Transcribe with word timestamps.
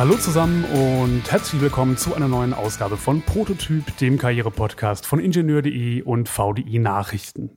Hallo 0.00 0.14
zusammen 0.14 0.64
und 0.64 1.30
herzlich 1.30 1.60
willkommen 1.60 1.98
zu 1.98 2.14
einer 2.14 2.26
neuen 2.26 2.54
Ausgabe 2.54 2.96
von 2.96 3.20
Prototyp, 3.20 3.98
dem 3.98 4.16
Karriere-Podcast 4.16 5.04
von 5.04 5.20
Ingenieur.de 5.20 6.00
und 6.00 6.26
VDI 6.26 6.78
Nachrichten. 6.78 7.50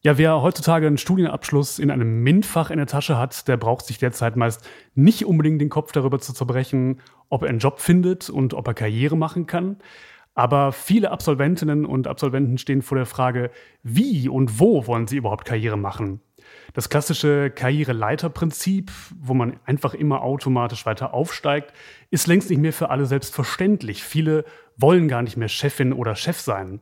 Ja, 0.00 0.16
wer 0.16 0.40
heutzutage 0.40 0.86
einen 0.86 0.96
Studienabschluss 0.96 1.78
in 1.78 1.90
einem 1.90 2.22
MINT-Fach 2.22 2.70
in 2.70 2.78
der 2.78 2.86
Tasche 2.86 3.18
hat, 3.18 3.46
der 3.46 3.58
braucht 3.58 3.84
sich 3.84 3.98
derzeit 3.98 4.36
meist 4.36 4.66
nicht 4.94 5.26
unbedingt 5.26 5.60
den 5.60 5.68
Kopf 5.68 5.92
darüber 5.92 6.18
zu 6.18 6.32
zerbrechen, 6.32 7.02
ob 7.28 7.42
er 7.42 7.50
einen 7.50 7.58
Job 7.58 7.78
findet 7.78 8.30
und 8.30 8.54
ob 8.54 8.66
er 8.66 8.72
Karriere 8.72 9.18
machen 9.18 9.46
kann. 9.46 9.76
Aber 10.34 10.72
viele 10.72 11.10
Absolventinnen 11.10 11.84
und 11.84 12.06
Absolventen 12.06 12.56
stehen 12.56 12.80
vor 12.80 12.96
der 12.96 13.04
Frage, 13.04 13.50
wie 13.82 14.30
und 14.30 14.60
wo 14.60 14.86
wollen 14.86 15.06
sie 15.06 15.18
überhaupt 15.18 15.44
Karriere 15.44 15.76
machen? 15.76 16.22
Das 16.74 16.88
klassische 16.88 17.50
Karriereleiterprinzip, 17.50 18.90
wo 19.16 19.32
man 19.32 19.60
einfach 19.64 19.94
immer 19.94 20.22
automatisch 20.22 20.84
weiter 20.86 21.14
aufsteigt, 21.14 21.72
ist 22.10 22.26
längst 22.26 22.50
nicht 22.50 22.58
mehr 22.58 22.72
für 22.72 22.90
alle 22.90 23.06
selbstverständlich. 23.06 24.02
Viele 24.02 24.44
wollen 24.76 25.06
gar 25.06 25.22
nicht 25.22 25.36
mehr 25.36 25.48
Chefin 25.48 25.92
oder 25.92 26.16
Chef 26.16 26.40
sein. 26.40 26.80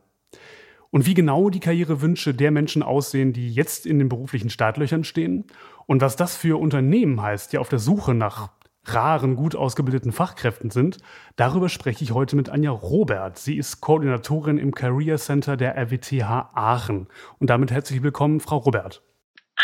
Und 0.89 1.05
wie 1.05 1.13
genau 1.13 1.51
die 1.51 1.59
Karrierewünsche 1.59 2.33
der 2.33 2.49
Menschen 2.49 2.81
aussehen, 2.81 3.33
die 3.33 3.53
jetzt 3.53 3.85
in 3.85 3.99
den 3.99 4.09
beruflichen 4.09 4.49
Startlöchern 4.49 5.03
stehen 5.03 5.45
und 5.85 6.01
was 6.01 6.15
das 6.15 6.35
für 6.35 6.59
Unternehmen 6.59 7.21
heißt, 7.21 7.53
die 7.53 7.59
auf 7.59 7.69
der 7.69 7.79
Suche 7.79 8.15
nach 8.15 8.49
raren, 8.85 9.35
gut 9.35 9.55
ausgebildeten 9.55 10.11
Fachkräften 10.11 10.71
sind, 10.71 10.97
darüber 11.35 11.69
spreche 11.69 12.03
ich 12.03 12.13
heute 12.13 12.35
mit 12.35 12.49
Anja 12.49 12.71
Robert. 12.71 13.37
Sie 13.37 13.57
ist 13.57 13.79
Koordinatorin 13.79 14.57
im 14.57 14.73
Career 14.73 15.17
Center 15.17 15.55
der 15.55 15.77
RWTH 15.77 16.49
Aachen. 16.55 17.07
Und 17.37 17.51
damit 17.51 17.71
herzlich 17.71 18.01
willkommen, 18.01 18.39
Frau 18.39 18.57
Robert. 18.57 19.03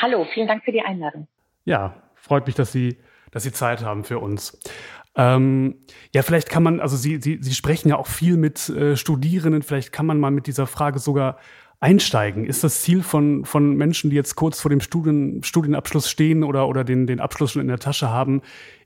Hallo, 0.01 0.25
vielen 0.33 0.47
Dank 0.47 0.63
für 0.63 0.71
die 0.71 0.81
Einladung. 0.81 1.27
Ja, 1.65 2.01
freut 2.15 2.45
mich, 2.47 2.55
dass 2.55 2.71
Sie, 2.71 2.97
dass 3.31 3.43
Sie 3.43 3.51
Zeit 3.51 3.83
haben 3.83 4.03
für 4.03 4.19
uns. 4.19 4.59
Ähm, 5.15 5.75
ja, 6.13 6.21
vielleicht 6.21 6.49
kann 6.49 6.63
man, 6.63 6.79
also 6.79 6.95
Sie, 6.95 7.19
Sie, 7.21 7.39
Sie 7.41 7.53
sprechen 7.53 7.89
ja 7.89 7.97
auch 7.97 8.07
viel 8.07 8.37
mit 8.37 8.69
äh, 8.69 8.95
Studierenden, 8.95 9.61
vielleicht 9.61 9.91
kann 9.91 10.05
man 10.05 10.19
mal 10.19 10.31
mit 10.31 10.47
dieser 10.47 10.67
Frage 10.67 10.99
sogar 10.99 11.37
einsteigen. 11.79 12.45
Ist 12.45 12.63
das 12.63 12.81
Ziel 12.81 13.03
von, 13.03 13.45
von 13.45 13.75
Menschen, 13.75 14.09
die 14.09 14.15
jetzt 14.15 14.35
kurz 14.35 14.61
vor 14.61 14.69
dem 14.69 14.81
Studien, 14.81 15.43
Studienabschluss 15.43 16.09
stehen 16.09 16.43
oder, 16.43 16.67
oder 16.67 16.83
den, 16.83 17.07
den 17.07 17.19
Abschluss 17.19 17.51
schon 17.51 17.61
in 17.61 17.67
der 17.67 17.79
Tasche 17.79 18.09
haben, 18.09 18.41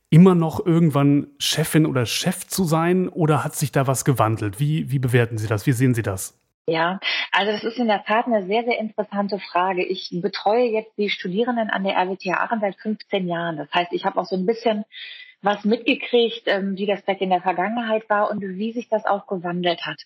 immer 0.10 0.36
noch 0.36 0.66
irgendwann 0.66 1.28
Chefin 1.40 1.86
oder 1.86 2.06
Chef 2.06 2.48
zu 2.48 2.64
sein 2.64 3.10
oder 3.10 3.44
hat 3.44 3.56
sich 3.56 3.72
da 3.72 3.88
was 3.88 4.06
gewandelt? 4.06 4.60
Wie, 4.60 4.92
wie 4.92 5.00
bewerten 5.00 5.38
Sie 5.38 5.48
das? 5.48 5.66
Wie 5.66 5.72
sehen 5.72 5.94
Sie 5.94 6.04
das? 6.04 6.43
Ja, 6.66 7.00
also 7.32 7.52
das 7.52 7.64
ist 7.64 7.78
in 7.78 7.88
der 7.88 8.06
Tat 8.06 8.26
eine 8.26 8.46
sehr, 8.46 8.64
sehr 8.64 8.80
interessante 8.80 9.38
Frage. 9.38 9.84
Ich 9.86 10.10
betreue 10.22 10.70
jetzt 10.70 10.98
die 10.98 11.10
Studierenden 11.10 11.70
an 11.70 11.84
der 11.84 11.96
RWTH 11.98 12.38
Aachen 12.38 12.62
seit 12.62 12.78
15 12.78 13.28
Jahren. 13.28 13.58
Das 13.58 13.70
heißt, 13.74 13.92
ich 13.92 14.06
habe 14.06 14.20
auch 14.20 14.26
so 14.26 14.38
ein 14.38 14.46
bisschen 14.46 14.86
was 15.42 15.66
mitgekriegt, 15.66 16.44
ähm, 16.46 16.78
wie 16.78 16.86
das 16.86 17.02
vielleicht 17.02 17.22
in 17.22 17.32
der 17.32 17.42
Vergangenheit 17.42 18.10
war 18.10 18.32
und 18.32 18.42
wie 18.42 18.72
sich 18.72 18.88
das 18.88 19.06
auch 19.06 19.28
gewandelt 19.28 19.86
hat. 19.86 20.02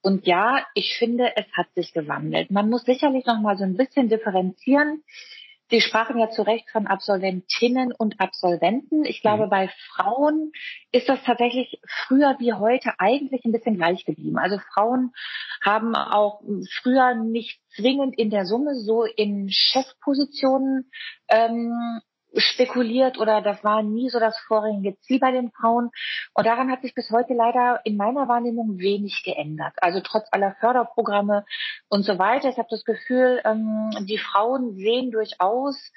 Und 0.00 0.26
ja, 0.26 0.64
ich 0.74 0.96
finde, 0.96 1.36
es 1.36 1.44
hat 1.52 1.66
sich 1.74 1.92
gewandelt. 1.92 2.50
Man 2.50 2.70
muss 2.70 2.84
sicherlich 2.84 3.26
noch 3.26 3.40
mal 3.40 3.58
so 3.58 3.64
ein 3.64 3.76
bisschen 3.76 4.08
differenzieren 4.08 5.02
Sie 5.70 5.80
sprachen 5.82 6.18
ja 6.18 6.30
zu 6.30 6.42
Recht 6.42 6.70
von 6.70 6.86
Absolventinnen 6.86 7.92
und 7.92 8.20
Absolventen. 8.20 9.04
Ich 9.04 9.20
glaube, 9.20 9.46
mhm. 9.46 9.50
bei 9.50 9.70
Frauen 9.92 10.52
ist 10.92 11.08
das 11.08 11.22
tatsächlich 11.24 11.80
früher 12.06 12.36
wie 12.38 12.54
heute 12.54 12.92
eigentlich 12.98 13.44
ein 13.44 13.52
bisschen 13.52 13.76
gleich 13.76 14.04
geblieben. 14.04 14.38
Also 14.38 14.58
Frauen 14.72 15.12
haben 15.62 15.94
auch 15.94 16.42
früher 16.80 17.14
nicht 17.14 17.60
zwingend 17.74 18.18
in 18.18 18.30
der 18.30 18.46
Summe 18.46 18.74
so 18.76 19.04
in 19.04 19.50
Chefpositionen 19.50 20.90
ähm, 21.28 22.00
spekuliert 22.38 23.18
oder 23.18 23.42
das 23.42 23.62
war 23.64 23.82
nie 23.82 24.08
so 24.08 24.18
das 24.18 24.38
vorrangige 24.46 24.98
Ziel 25.00 25.18
bei 25.18 25.30
den 25.30 25.50
Frauen. 25.50 25.90
Und 26.34 26.46
daran 26.46 26.70
hat 26.70 26.82
sich 26.82 26.94
bis 26.94 27.10
heute 27.10 27.34
leider 27.34 27.80
in 27.84 27.96
meiner 27.96 28.28
Wahrnehmung 28.28 28.78
wenig 28.78 29.22
geändert. 29.24 29.74
Also 29.78 30.00
trotz 30.00 30.26
aller 30.32 30.56
Förderprogramme 30.60 31.44
und 31.88 32.04
so 32.04 32.18
weiter. 32.18 32.48
Ich 32.48 32.58
habe 32.58 32.68
das 32.70 32.84
Gefühl, 32.84 33.40
ähm, 33.44 33.90
die 34.06 34.18
Frauen 34.18 34.74
sehen 34.74 35.10
durchaus 35.10 35.92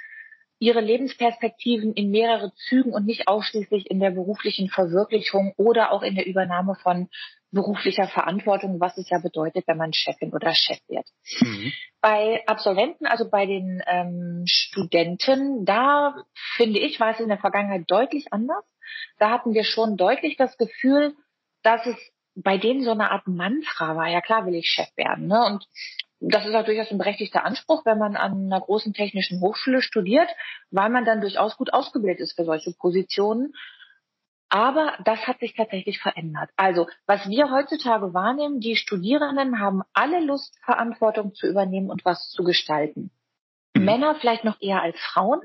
ihre 0.59 0.79
Lebensperspektiven 0.79 1.93
in 1.93 2.11
mehrere 2.11 2.53
Zügen 2.53 2.93
und 2.93 3.07
nicht 3.07 3.27
ausschließlich 3.27 3.89
in 3.89 3.99
der 3.99 4.11
beruflichen 4.11 4.69
Verwirklichung 4.69 5.53
oder 5.57 5.91
auch 5.91 6.03
in 6.03 6.13
der 6.13 6.27
Übernahme 6.27 6.75
von 6.75 7.09
beruflicher 7.51 8.07
Verantwortung, 8.07 8.79
was 8.79 8.97
es 8.97 9.09
ja 9.09 9.19
bedeutet, 9.19 9.67
wenn 9.67 9.78
man 9.78 9.94
Chefin 9.94 10.34
oder 10.34 10.53
Chef 10.53 10.79
wird. 10.88 11.06
Mhm. 11.39 11.73
Bei 12.00 12.44
Absolventen, 12.47 13.06
also 13.06 13.29
bei 13.29 13.45
den 13.45 13.81
ähm, 13.85 14.44
Studenten, 14.45 15.66
da 15.66 16.16
finde 16.56 16.79
ich, 16.79 17.00
war 17.00 17.11
es 17.11 17.19
in 17.19 17.28
der 17.28 17.38
Vergangenheit 17.38 17.84
deutlich 17.88 18.31
anders. 18.31 18.63
Da 19.19 19.29
hatten 19.29 19.53
wir 19.53 19.63
schon 19.63 19.97
deutlich 19.97 20.38
das 20.38 20.57
Gefühl, 20.57 21.13
dass 21.63 21.85
es 21.85 21.95
bei 22.35 22.57
denen 22.57 22.84
so 22.84 22.91
eine 22.91 23.11
Art 23.11 23.28
Mantra 23.28 23.95
war. 23.95 24.07
Ja 24.07 24.22
klar 24.22 24.45
will 24.45 24.56
ich 24.56 24.67
Chef 24.67 24.90
werden. 24.95 25.28
Ne? 25.28 25.45
Und 25.45 25.66
das 26.22 26.45
ist 26.45 26.53
auch 26.53 26.66
durchaus 26.66 26.91
ein 26.91 26.97
berechtigter 26.97 27.44
Anspruch, 27.44 27.85
wenn 27.85 27.97
man 27.97 28.16
an 28.16 28.45
einer 28.45 28.61
großen 28.61 28.94
technischen 28.94 29.41
Hochschule 29.41 29.81
studiert, 29.81 30.29
weil 30.69 30.90
man 30.90 31.03
dann 31.03 31.19
durchaus 31.19 31.57
gut 31.57 31.73
ausgebildet 31.73 32.22
ist 32.22 32.35
für 32.35 32.45
solche 32.45 32.72
Positionen. 32.72 33.53
Aber 34.53 34.97
das 35.06 35.28
hat 35.28 35.39
sich 35.39 35.56
tatsächlich 35.56 36.00
verändert. 36.00 36.50
Also, 36.57 36.88
was 37.06 37.28
wir 37.29 37.50
heutzutage 37.50 38.13
wahrnehmen, 38.13 38.59
die 38.59 38.75
Studierenden 38.75 39.62
haben 39.62 39.81
alle 39.94 40.19
Lust, 40.19 40.59
Verantwortung 40.66 41.34
zu 41.34 41.47
übernehmen 41.47 41.89
und 41.89 42.03
was 42.03 42.29
zu 42.31 42.44
gestalten. 42.44 43.11
Mhm. 43.73 43.85
Männer 43.85 44.16
vielleicht 44.16 44.44
noch 44.44 44.59
eher 44.59 44.81
als 44.81 45.00
Frauen. 45.00 45.40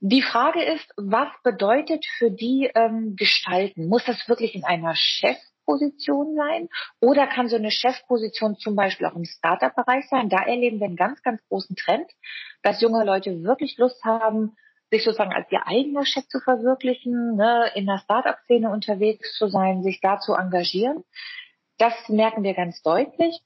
Die 0.00 0.22
Frage 0.22 0.64
ist, 0.64 0.92
was 0.96 1.28
bedeutet 1.44 2.04
für 2.18 2.32
die 2.32 2.68
ähm, 2.74 3.14
Gestalten? 3.14 3.86
Muss 3.88 4.04
das 4.04 4.28
wirklich 4.28 4.56
in 4.56 4.64
einer 4.64 4.96
Chef 4.96 5.38
Chefposition 5.68 6.34
sein 6.34 6.68
oder 7.00 7.26
kann 7.26 7.48
so 7.48 7.56
eine 7.56 7.70
Chefposition 7.70 8.56
zum 8.56 8.74
Beispiel 8.74 9.06
auch 9.06 9.14
im 9.14 9.24
Startup-Bereich 9.24 10.08
sein. 10.08 10.28
Da 10.28 10.38
erleben 10.38 10.80
wir 10.80 10.86
einen 10.86 10.96
ganz, 10.96 11.22
ganz 11.22 11.42
großen 11.48 11.76
Trend, 11.76 12.10
dass 12.62 12.80
junge 12.80 13.04
Leute 13.04 13.42
wirklich 13.42 13.76
Lust 13.78 14.02
haben, 14.04 14.56
sich 14.90 15.04
sozusagen 15.04 15.32
als 15.32 15.50
ihr 15.50 15.66
eigener 15.66 16.04
Chef 16.06 16.26
zu 16.28 16.40
verwirklichen, 16.40 17.36
ne, 17.36 17.70
in 17.74 17.86
der 17.86 17.98
Startup-Szene 17.98 18.70
unterwegs 18.70 19.36
zu 19.36 19.48
sein, 19.48 19.82
sich 19.82 20.00
da 20.00 20.18
zu 20.18 20.34
engagieren. 20.34 21.04
Das 21.78 22.08
merken 22.08 22.42
wir 22.42 22.54
ganz 22.54 22.82
deutlich. 22.82 23.40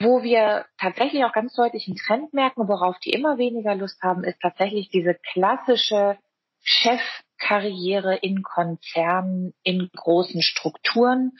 Wo 0.00 0.22
wir 0.22 0.66
tatsächlich 0.78 1.24
auch 1.24 1.32
ganz 1.32 1.54
deutlich 1.54 1.86
einen 1.86 1.96
Trend 1.96 2.34
merken, 2.34 2.68
worauf 2.68 2.98
die 2.98 3.10
immer 3.10 3.38
weniger 3.38 3.74
Lust 3.74 4.02
haben, 4.02 4.24
ist 4.24 4.40
tatsächlich 4.40 4.88
diese 4.90 5.14
klassische 5.14 6.18
Chef 6.60 7.00
Karriere 7.38 8.16
in 8.16 8.42
Konzernen, 8.42 9.54
in 9.62 9.90
großen 9.94 10.42
Strukturen. 10.42 11.32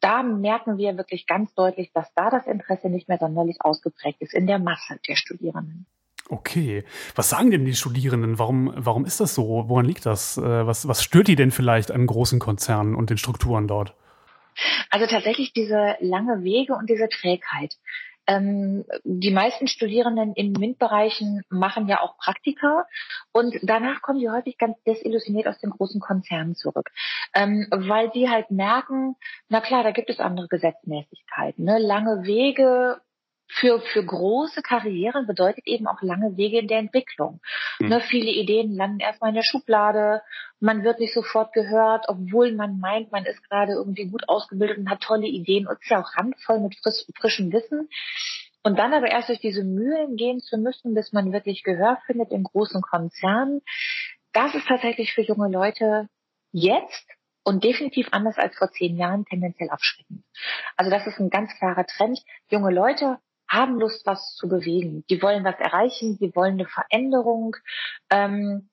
Da 0.00 0.22
merken 0.22 0.76
wir 0.78 0.96
wirklich 0.96 1.26
ganz 1.26 1.54
deutlich, 1.54 1.90
dass 1.92 2.12
da 2.14 2.30
das 2.30 2.46
Interesse 2.46 2.88
nicht 2.88 3.08
mehr 3.08 3.18
sonderlich 3.18 3.56
ausgeprägt 3.60 4.20
ist 4.20 4.34
in 4.34 4.46
der 4.46 4.58
Masse 4.58 5.00
der 5.08 5.16
Studierenden. 5.16 5.86
Okay. 6.28 6.84
Was 7.14 7.30
sagen 7.30 7.50
denn 7.50 7.64
die 7.64 7.74
Studierenden? 7.74 8.38
Warum, 8.38 8.72
warum 8.76 9.04
ist 9.06 9.20
das 9.20 9.34
so? 9.34 9.64
Woran 9.68 9.86
liegt 9.86 10.04
das? 10.04 10.36
Äh, 10.36 10.66
was, 10.66 10.86
was 10.86 11.02
stört 11.02 11.28
die 11.28 11.36
denn 11.36 11.50
vielleicht 11.50 11.90
an 11.90 12.06
großen 12.06 12.38
Konzernen 12.38 12.94
und 12.94 13.10
den 13.10 13.18
Strukturen 13.18 13.66
dort? 13.66 13.94
Also 14.90 15.06
tatsächlich 15.06 15.52
diese 15.52 15.96
lange 16.00 16.42
Wege 16.42 16.74
und 16.74 16.90
diese 16.90 17.08
Trägheit. 17.08 17.76
Ähm, 18.26 18.84
die 19.04 19.30
meisten 19.30 19.68
Studierenden 19.68 20.34
in 20.34 20.52
MINT-Bereichen 20.52 21.44
machen 21.48 21.88
ja 21.88 22.02
auch 22.02 22.18
Praktika 22.18 22.84
und 23.32 23.54
danach 23.62 24.02
kommen 24.02 24.20
die 24.20 24.28
häufig 24.28 24.58
ganz 24.58 24.76
desillusioniert 24.82 25.46
aus 25.46 25.58
den 25.60 25.70
großen 25.70 25.98
Konzernen 25.98 26.54
zurück, 26.54 26.90
ähm, 27.34 27.66
weil 27.70 28.12
sie 28.12 28.28
halt 28.28 28.50
merken, 28.50 29.16
na 29.48 29.62
klar, 29.62 29.82
da 29.82 29.92
gibt 29.92 30.10
es 30.10 30.20
andere 30.20 30.46
Gesetzmäßigkeiten, 30.48 31.64
ne? 31.64 31.78
lange 31.78 32.24
Wege, 32.24 33.00
für, 33.48 33.80
für 33.80 34.04
große 34.04 34.62
Karrieren 34.62 35.26
bedeutet 35.26 35.66
eben 35.66 35.86
auch 35.86 36.02
lange 36.02 36.36
Wege 36.36 36.58
in 36.58 36.68
der 36.68 36.78
Entwicklung. 36.78 37.40
Mhm. 37.80 37.88
Ne, 37.88 38.00
viele 38.00 38.30
Ideen 38.30 38.74
landen 38.74 39.00
erstmal 39.00 39.30
in 39.30 39.36
der 39.36 39.42
Schublade, 39.42 40.22
man 40.60 40.84
wird 40.84 41.00
nicht 41.00 41.14
sofort 41.14 41.52
gehört, 41.52 42.06
obwohl 42.08 42.52
man 42.52 42.78
meint, 42.78 43.10
man 43.10 43.24
ist 43.24 43.42
gerade 43.48 43.72
irgendwie 43.72 44.06
gut 44.06 44.28
ausgebildet 44.28 44.78
und 44.78 44.90
hat 44.90 45.00
tolle 45.00 45.26
Ideen 45.26 45.66
und 45.66 45.80
ist 45.80 45.90
ja 45.90 46.00
auch 46.00 46.16
randvoll 46.16 46.60
mit 46.60 46.76
frisch, 46.76 47.04
frischem 47.18 47.52
Wissen. 47.52 47.88
Und 48.62 48.78
dann 48.78 48.92
aber 48.92 49.08
erst 49.08 49.28
durch 49.28 49.40
diese 49.40 49.64
Mühlen 49.64 50.16
gehen 50.16 50.40
zu 50.40 50.58
müssen, 50.58 50.94
bis 50.94 51.12
man 51.12 51.32
wirklich 51.32 51.62
Gehör 51.62 51.98
findet 52.06 52.30
in 52.30 52.42
großen 52.42 52.82
Konzernen, 52.82 53.62
das 54.32 54.54
ist 54.54 54.68
tatsächlich 54.68 55.14
für 55.14 55.22
junge 55.22 55.48
Leute 55.48 56.08
jetzt 56.52 57.06
und 57.44 57.64
definitiv 57.64 58.08
anders 58.10 58.36
als 58.36 58.56
vor 58.58 58.70
zehn 58.70 58.96
Jahren 58.96 59.24
tendenziell 59.24 59.70
abschreckend. 59.70 60.22
Also 60.76 60.90
das 60.90 61.06
ist 61.06 61.18
ein 61.18 61.30
ganz 61.30 61.50
klarer 61.58 61.86
Trend. 61.86 62.20
Junge 62.50 62.70
Leute 62.70 63.18
haben 63.48 63.78
Lust, 63.78 64.04
was 64.06 64.34
zu 64.34 64.48
bewegen. 64.48 65.04
Die 65.08 65.22
wollen 65.22 65.44
was 65.44 65.58
erreichen, 65.58 66.18
die 66.18 66.34
wollen 66.34 66.54
eine 66.54 66.66
Veränderung. 66.66 67.56
Ähm, 68.10 68.68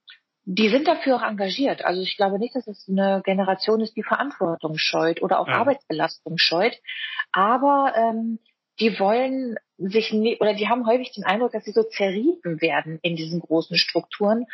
die 0.45 0.69
sind 0.69 0.87
dafür 0.87 1.15
auch 1.15 1.23
engagiert. 1.23 1.83
Also 1.83 2.01
ich 2.01 2.17
glaube 2.17 2.37
nicht, 2.37 2.55
dass 2.55 2.67
es 2.67 2.87
eine 2.87 3.21
Generation 3.23 3.81
ist, 3.81 3.95
die 3.95 4.03
Verantwortung 4.03 4.77
scheut 4.77 5.21
oder 5.23 5.39
auch 5.39 5.47
ja. 5.47 5.55
Arbeitsbelastung 5.55 6.37
scheut. 6.37 6.77
Aber 7.31 7.93
ähm, 7.95 8.39
die 8.79 8.99
wollen 8.99 9.57
sich 9.77 10.13
nie, 10.13 10.37
oder 10.39 10.53
die 10.53 10.67
haben 10.67 10.85
häufig 10.85 11.11
den 11.13 11.25
Eindruck, 11.25 11.51
dass 11.51 11.65
sie 11.65 11.71
so 11.71 11.83
zerrieben 11.83 12.61
werden 12.61 12.99
in 13.01 13.15
diesen 13.15 13.39
großen 13.39 13.77
Strukturen. 13.77 14.45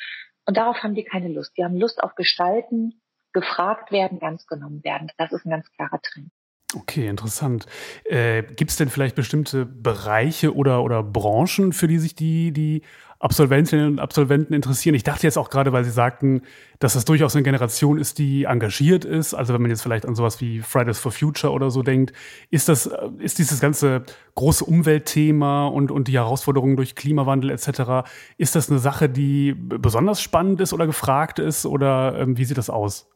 Und 0.45 0.57
darauf 0.57 0.77
haben 0.81 0.95
die 0.95 1.03
keine 1.03 1.27
Lust. 1.27 1.57
Die 1.57 1.63
haben 1.63 1.75
Lust 1.75 2.01
auf 2.01 2.15
Gestalten, 2.15 3.01
gefragt 3.33 3.91
werden, 3.91 4.21
ernst 4.21 4.47
genommen 4.47 4.83
werden. 4.83 5.11
Das 5.17 5.31
ist 5.31 5.45
ein 5.45 5.51
ganz 5.51 5.69
klarer 5.71 6.01
Trend. 6.01 6.31
Okay, 6.73 7.07
interessant. 7.07 7.65
Äh, 8.05 8.43
Gibt 8.43 8.71
es 8.71 8.77
denn 8.77 8.89
vielleicht 8.89 9.15
bestimmte 9.15 9.65
Bereiche 9.65 10.55
oder, 10.55 10.83
oder 10.83 11.03
Branchen, 11.03 11.73
für 11.73 11.87
die 11.87 11.99
sich 11.99 12.15
die, 12.15 12.53
die 12.53 12.81
Absolventinnen 13.19 13.87
und 13.87 13.99
Absolventen 13.99 14.53
interessieren? 14.53 14.95
Ich 14.95 15.03
dachte 15.03 15.27
jetzt 15.27 15.37
auch 15.37 15.49
gerade, 15.49 15.73
weil 15.73 15.83
Sie 15.83 15.91
sagten, 15.91 16.43
dass 16.79 16.93
das 16.93 17.03
durchaus 17.03 17.35
eine 17.35 17.43
Generation 17.43 17.97
ist, 17.97 18.19
die 18.19 18.45
engagiert 18.45 19.03
ist. 19.03 19.33
Also 19.33 19.53
wenn 19.53 19.61
man 19.61 19.69
jetzt 19.69 19.81
vielleicht 19.81 20.05
an 20.05 20.15
sowas 20.15 20.39
wie 20.39 20.61
Fridays 20.61 20.97
for 20.97 21.11
Future 21.11 21.51
oder 21.51 21.71
so 21.71 21.83
denkt, 21.83 22.13
ist 22.51 22.69
das, 22.69 22.89
ist 23.19 23.39
dieses 23.39 23.59
ganze 23.59 24.03
große 24.35 24.63
Umweltthema 24.63 25.67
und, 25.67 25.91
und 25.91 26.07
die 26.07 26.13
Herausforderungen 26.13 26.77
durch 26.77 26.95
Klimawandel 26.95 27.49
etc., 27.49 28.09
ist 28.37 28.55
das 28.55 28.69
eine 28.69 28.79
Sache, 28.79 29.09
die 29.09 29.53
besonders 29.57 30.21
spannend 30.21 30.61
ist 30.61 30.71
oder 30.71 30.85
gefragt 30.85 31.37
ist 31.37 31.65
oder 31.65 32.17
ähm, 32.17 32.37
wie 32.37 32.45
sieht 32.45 32.57
das 32.57 32.69
aus? 32.69 33.09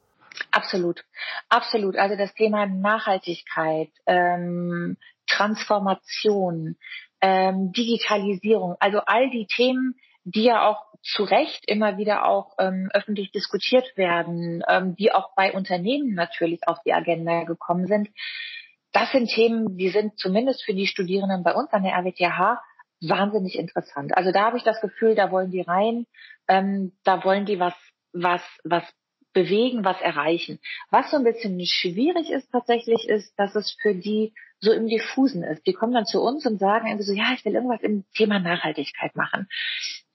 Absolut, 0.52 1.04
absolut. 1.50 1.98
Also 1.98 2.16
das 2.16 2.34
Thema 2.34 2.66
Nachhaltigkeit, 2.66 3.90
ähm, 4.06 4.98
Transformation, 5.28 6.78
ähm, 7.22 7.72
Digitalisierung, 7.72 8.76
also 8.80 9.00
all 9.00 9.30
die 9.30 9.48
Themen, 9.48 9.96
die 10.24 10.44
ja 10.44 10.68
auch 10.68 10.84
zu 11.02 11.24
Recht 11.24 11.64
immer 11.68 11.98
wieder 11.98 12.26
auch 12.26 12.56
ähm, 12.58 12.90
öffentlich 12.94 13.32
diskutiert 13.32 13.96
werden, 13.96 14.64
ähm, 14.68 14.96
die 14.96 15.12
auch 15.12 15.36
bei 15.36 15.54
Unternehmen 15.54 16.16
natürlich 16.16 16.68
auf 16.68 16.80
die 16.84 16.94
Agenda 16.94 17.44
gekommen 17.44 17.86
sind. 17.88 18.10
Das 18.92 19.12
sind 19.12 19.28
Themen, 19.28 19.78
die 19.78 19.90
sind 19.90 20.18
zumindest 20.18 20.64
für 20.64 20.74
die 20.74 20.88
Studierenden 20.88 21.44
bei 21.44 21.54
uns 21.54 21.72
an 21.74 21.84
der 21.84 21.94
RWTH 21.94 22.60
wahnsinnig 23.02 23.58
interessant. 23.60 24.18
Also 24.18 24.32
da 24.32 24.46
habe 24.46 24.58
ich 24.58 24.64
das 24.64 24.82
Gefühl, 24.82 25.16
da 25.16 25.32
wollen 25.32 25.52
die 25.52 25.62
rein, 25.62 26.08
ähm, 26.48 26.94
da 27.04 27.24
wollen 27.24 27.46
die 27.46 27.60
was, 27.60 27.76
was, 28.14 28.42
was 28.64 28.84
bewegen, 29.36 29.86
was 29.86 30.02
erreichen. 30.02 30.60
Was 30.90 31.12
so 31.12 31.18
ein 31.18 31.24
bisschen 31.24 31.64
schwierig 31.66 32.32
ist 32.32 32.50
tatsächlich, 32.52 33.08
ist, 33.08 33.38
dass 33.38 33.54
es 33.54 33.78
für 33.80 33.94
die 33.94 34.34
so 34.60 34.72
im 34.72 34.88
Diffusen 34.88 35.44
ist. 35.44 35.68
Die 35.68 35.74
kommen 35.74 35.94
dann 35.94 36.06
zu 36.06 36.22
uns 36.22 36.46
und 36.48 36.58
sagen 36.58 36.88
irgendwie 36.88 37.04
so, 37.04 37.14
ja, 37.14 37.34
ich 37.36 37.46
will 37.46 37.54
irgendwas 37.54 37.82
im 37.82 38.06
Thema 38.16 38.40
Nachhaltigkeit 38.40 39.16
machen. 39.16 39.48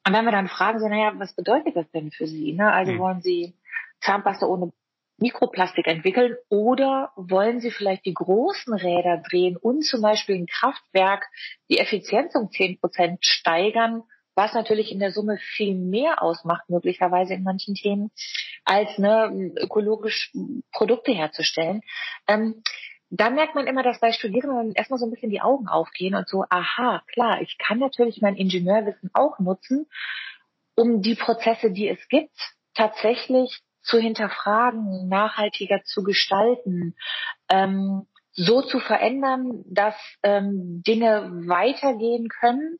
Und 0.06 0.14
wenn 0.14 0.24
wir 0.24 0.32
dann 0.32 0.48
fragen, 0.48 0.80
so, 0.80 0.88
naja, 0.88 1.12
was 1.16 1.34
bedeutet 1.34 1.76
das 1.76 1.88
denn 1.92 2.10
für 2.10 2.26
Sie? 2.26 2.54
Ne? 2.54 2.72
Also 2.72 2.92
mhm. 2.92 2.98
wollen 2.98 3.20
Sie 3.20 3.54
Zahnpasta 4.00 4.46
ohne 4.46 4.72
Mikroplastik 5.18 5.86
entwickeln 5.86 6.36
oder 6.48 7.12
wollen 7.14 7.60
Sie 7.60 7.70
vielleicht 7.70 8.06
die 8.06 8.14
großen 8.14 8.72
Räder 8.72 9.18
drehen 9.18 9.58
und 9.58 9.84
zum 9.84 10.00
Beispiel 10.00 10.36
ein 10.36 10.46
Kraftwerk 10.46 11.26
die 11.68 11.78
Effizienz 11.78 12.34
um 12.34 12.50
10 12.50 12.80
Prozent 12.80 13.18
steigern 13.22 14.02
was 14.40 14.54
natürlich 14.54 14.90
in 14.90 15.00
der 15.00 15.12
Summe 15.12 15.36
viel 15.36 15.74
mehr 15.74 16.22
ausmacht, 16.22 16.70
möglicherweise 16.70 17.34
in 17.34 17.42
manchen 17.42 17.74
Themen, 17.74 18.10
als 18.64 18.96
ne, 18.96 19.52
ökologisch 19.58 20.32
Produkte 20.72 21.12
herzustellen. 21.12 21.82
Ähm, 22.26 22.62
da 23.10 23.28
merkt 23.28 23.54
man 23.54 23.66
immer, 23.66 23.82
dass 23.82 24.00
bei 24.00 24.12
Studierenden 24.12 24.72
erstmal 24.72 24.98
so 24.98 25.04
ein 25.04 25.10
bisschen 25.10 25.28
die 25.28 25.42
Augen 25.42 25.68
aufgehen 25.68 26.14
und 26.14 26.26
so, 26.26 26.46
aha, 26.48 27.02
klar, 27.12 27.42
ich 27.42 27.58
kann 27.58 27.78
natürlich 27.78 28.22
mein 28.22 28.34
Ingenieurwissen 28.36 29.10
auch 29.12 29.38
nutzen, 29.40 29.86
um 30.74 31.02
die 31.02 31.16
Prozesse, 31.16 31.70
die 31.70 31.88
es 31.88 32.08
gibt, 32.08 32.38
tatsächlich 32.74 33.60
zu 33.82 33.98
hinterfragen, 33.98 35.06
nachhaltiger 35.08 35.82
zu 35.84 36.02
gestalten, 36.02 36.94
ähm, 37.50 38.06
so 38.32 38.62
zu 38.62 38.80
verändern, 38.80 39.64
dass 39.66 39.96
ähm, 40.22 40.82
Dinge 40.86 41.30
weitergehen 41.46 42.28
können, 42.30 42.78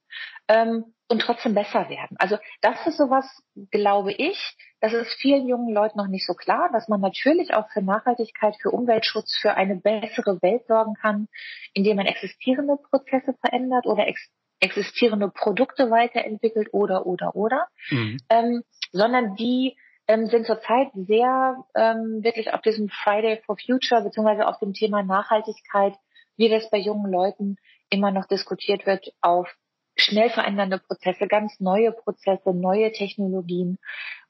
ähm, 0.48 0.94
und 1.10 1.22
trotzdem 1.22 1.54
besser 1.54 1.88
werden. 1.88 2.16
Also 2.18 2.38
das 2.60 2.86
ist 2.86 2.96
sowas, 2.96 3.26
glaube 3.72 4.12
ich, 4.12 4.56
das 4.80 4.92
ist 4.92 5.12
vielen 5.20 5.48
jungen 5.48 5.74
Leuten 5.74 5.98
noch 5.98 6.06
nicht 6.06 6.24
so 6.24 6.34
klar, 6.34 6.70
dass 6.72 6.88
man 6.88 7.00
natürlich 7.00 7.52
auch 7.52 7.68
für 7.70 7.82
Nachhaltigkeit, 7.82 8.54
für 8.62 8.70
Umweltschutz, 8.70 9.36
für 9.40 9.54
eine 9.54 9.74
bessere 9.76 10.40
Welt 10.40 10.66
sorgen 10.68 10.94
kann, 10.94 11.26
indem 11.74 11.96
man 11.96 12.06
existierende 12.06 12.76
Prozesse 12.76 13.34
verändert 13.44 13.86
oder 13.86 14.06
ex 14.06 14.30
existierende 14.62 15.30
Produkte 15.30 15.90
weiterentwickelt 15.90 16.68
oder 16.72 17.06
oder 17.06 17.34
oder, 17.34 17.66
mhm. 17.90 18.18
ähm, 18.28 18.62
sondern 18.92 19.34
die 19.34 19.76
ähm, 20.06 20.26
sind 20.26 20.46
zurzeit 20.46 20.88
sehr 20.94 21.56
ähm, 21.74 22.22
wirklich 22.22 22.52
auf 22.52 22.60
diesem 22.60 22.88
Friday 22.88 23.40
for 23.46 23.56
Future 23.56 24.02
beziehungsweise 24.02 24.46
auf 24.46 24.58
dem 24.58 24.74
Thema 24.74 25.02
Nachhaltigkeit, 25.02 25.94
wie 26.36 26.50
das 26.50 26.68
bei 26.68 26.76
jungen 26.76 27.10
Leuten 27.10 27.56
immer 27.88 28.10
noch 28.10 28.26
diskutiert 28.26 28.86
wird, 28.86 29.12
auf 29.22 29.48
schnell 29.96 30.30
verändernde 30.30 30.78
Prozesse, 30.78 31.26
ganz 31.26 31.60
neue 31.60 31.92
Prozesse, 31.92 32.52
neue 32.54 32.92
Technologien 32.92 33.78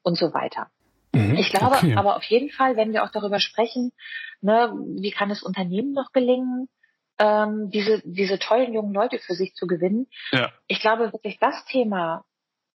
und 0.03 0.17
so 0.17 0.33
weiter. 0.33 0.67
Mhm, 1.13 1.35
ich 1.35 1.51
glaube 1.51 1.75
okay. 1.75 1.95
aber 1.95 2.15
auf 2.15 2.23
jeden 2.23 2.49
Fall, 2.49 2.77
wenn 2.77 2.93
wir 2.93 3.03
auch 3.03 3.11
darüber 3.11 3.39
sprechen, 3.39 3.91
ne, 4.41 4.73
wie 4.95 5.11
kann 5.11 5.31
es 5.31 5.43
Unternehmen 5.43 5.93
noch 5.93 6.11
gelingen, 6.13 6.69
ähm, 7.19 7.69
diese, 7.69 8.01
diese 8.05 8.39
tollen 8.39 8.73
jungen 8.73 8.93
Leute 8.93 9.19
für 9.19 9.33
sich 9.33 9.53
zu 9.53 9.67
gewinnen. 9.67 10.07
Ja. 10.31 10.51
Ich 10.67 10.79
glaube 10.79 11.13
wirklich 11.13 11.37
das 11.39 11.65
Thema 11.65 12.23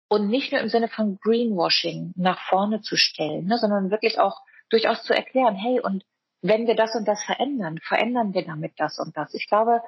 und 0.10 0.28
nicht 0.28 0.52
nur 0.52 0.62
im 0.62 0.70
Sinne 0.70 0.88
von 0.88 1.18
Greenwashing 1.22 2.14
nach 2.16 2.40
vorne 2.50 2.82
zu 2.82 2.98
stellen, 2.98 3.46
ne, 3.46 3.58
sondern 3.58 3.92
wirklich 3.92 4.20
auch 4.20 4.42
durchaus 4.70 5.04
zu 5.04 5.14
erklären, 5.14 5.56
hey, 5.56 5.80
und 5.80 6.04
wenn 6.42 6.68
wir 6.68 6.76
das 6.76 6.94
und 6.96 7.08
das 7.08 7.24
verändern, 7.24 7.80
verändern 7.82 8.34
wir 8.34 8.46
damit 8.46 8.74
das 8.78 9.00
und 9.00 9.16
das. 9.16 9.34
Ich 9.34 9.48
glaube, 9.48 9.82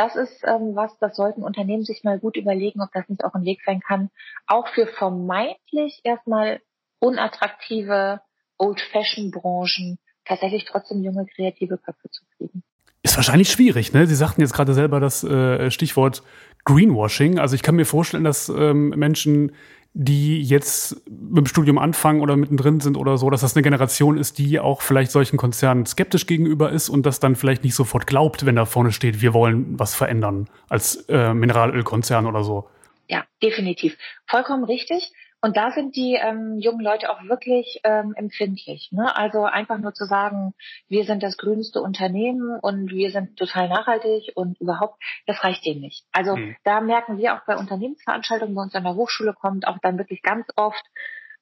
das 0.00 0.16
ist 0.16 0.42
ähm, 0.44 0.74
was, 0.74 0.96
das 0.98 1.14
sollten 1.14 1.42
Unternehmen 1.42 1.84
sich 1.84 2.04
mal 2.04 2.18
gut 2.18 2.36
überlegen, 2.36 2.80
ob 2.80 2.90
das 2.94 3.06
nicht 3.10 3.22
auch 3.22 3.34
ein 3.34 3.44
Weg 3.44 3.60
sein 3.66 3.80
kann, 3.80 4.08
auch 4.46 4.66
für 4.68 4.86
vermeintlich 4.86 6.00
erstmal 6.04 6.62
unattraktive 7.00 8.22
Old-Fashion-Branchen 8.56 9.98
tatsächlich 10.24 10.64
trotzdem 10.64 11.02
junge 11.02 11.26
kreative 11.26 11.76
Köpfe 11.76 12.08
zu 12.10 12.24
kriegen. 12.36 12.62
Ist 13.02 13.16
wahrscheinlich 13.16 13.50
schwierig, 13.50 13.92
ne? 13.92 14.06
Sie 14.06 14.14
sagten 14.14 14.40
jetzt 14.40 14.54
gerade 14.54 14.72
selber 14.72 15.00
das 15.00 15.22
äh, 15.22 15.70
Stichwort 15.70 16.22
Greenwashing. 16.64 17.38
Also 17.38 17.54
ich 17.54 17.62
kann 17.62 17.76
mir 17.76 17.86
vorstellen, 17.86 18.24
dass 18.24 18.48
ähm, 18.48 18.90
Menschen 18.90 19.52
die 19.92 20.40
jetzt 20.40 21.02
mit 21.08 21.38
dem 21.38 21.46
Studium 21.46 21.78
anfangen 21.78 22.20
oder 22.20 22.36
mittendrin 22.36 22.78
sind 22.80 22.96
oder 22.96 23.18
so, 23.18 23.28
dass 23.28 23.40
das 23.40 23.56
eine 23.56 23.62
Generation 23.62 24.18
ist, 24.18 24.38
die 24.38 24.60
auch 24.60 24.82
vielleicht 24.82 25.10
solchen 25.10 25.36
Konzernen 25.36 25.84
skeptisch 25.84 26.26
gegenüber 26.26 26.70
ist 26.70 26.88
und 26.88 27.04
das 27.06 27.18
dann 27.18 27.34
vielleicht 27.34 27.64
nicht 27.64 27.74
sofort 27.74 28.06
glaubt, 28.06 28.46
wenn 28.46 28.56
da 28.56 28.66
vorne 28.66 28.92
steht, 28.92 29.20
wir 29.20 29.34
wollen 29.34 29.78
was 29.78 29.94
verändern 29.94 30.48
als 30.68 30.96
äh, 31.08 31.34
Mineralölkonzern 31.34 32.26
oder 32.26 32.44
so. 32.44 32.68
Ja, 33.08 33.24
definitiv. 33.42 33.96
Vollkommen 34.26 34.64
richtig. 34.64 35.12
Und 35.42 35.56
da 35.56 35.70
sind 35.70 35.96
die 35.96 36.18
ähm, 36.20 36.58
jungen 36.58 36.80
Leute 36.80 37.10
auch 37.10 37.22
wirklich 37.24 37.80
ähm, 37.84 38.12
empfindlich. 38.14 38.90
Ne? 38.92 39.14
Also 39.16 39.44
einfach 39.44 39.78
nur 39.78 39.94
zu 39.94 40.04
sagen, 40.04 40.54
wir 40.88 41.04
sind 41.04 41.22
das 41.22 41.38
grünste 41.38 41.80
Unternehmen 41.80 42.58
und 42.60 42.90
wir 42.90 43.10
sind 43.10 43.36
total 43.38 43.68
nachhaltig 43.68 44.32
und 44.34 44.60
überhaupt, 44.60 45.02
das 45.26 45.42
reicht 45.42 45.64
denen 45.64 45.80
nicht. 45.80 46.04
Also 46.12 46.36
mhm. 46.36 46.56
da 46.64 46.80
merken 46.80 47.18
wir 47.18 47.34
auch 47.34 47.44
bei 47.46 47.56
Unternehmensveranstaltungen, 47.56 48.54
bei 48.54 48.62
uns 48.62 48.74
an 48.74 48.84
der 48.84 48.94
Hochschule 48.94 49.32
kommt 49.32 49.66
auch 49.66 49.78
dann 49.78 49.98
wirklich 49.98 50.22
ganz 50.22 50.46
oft 50.56 50.84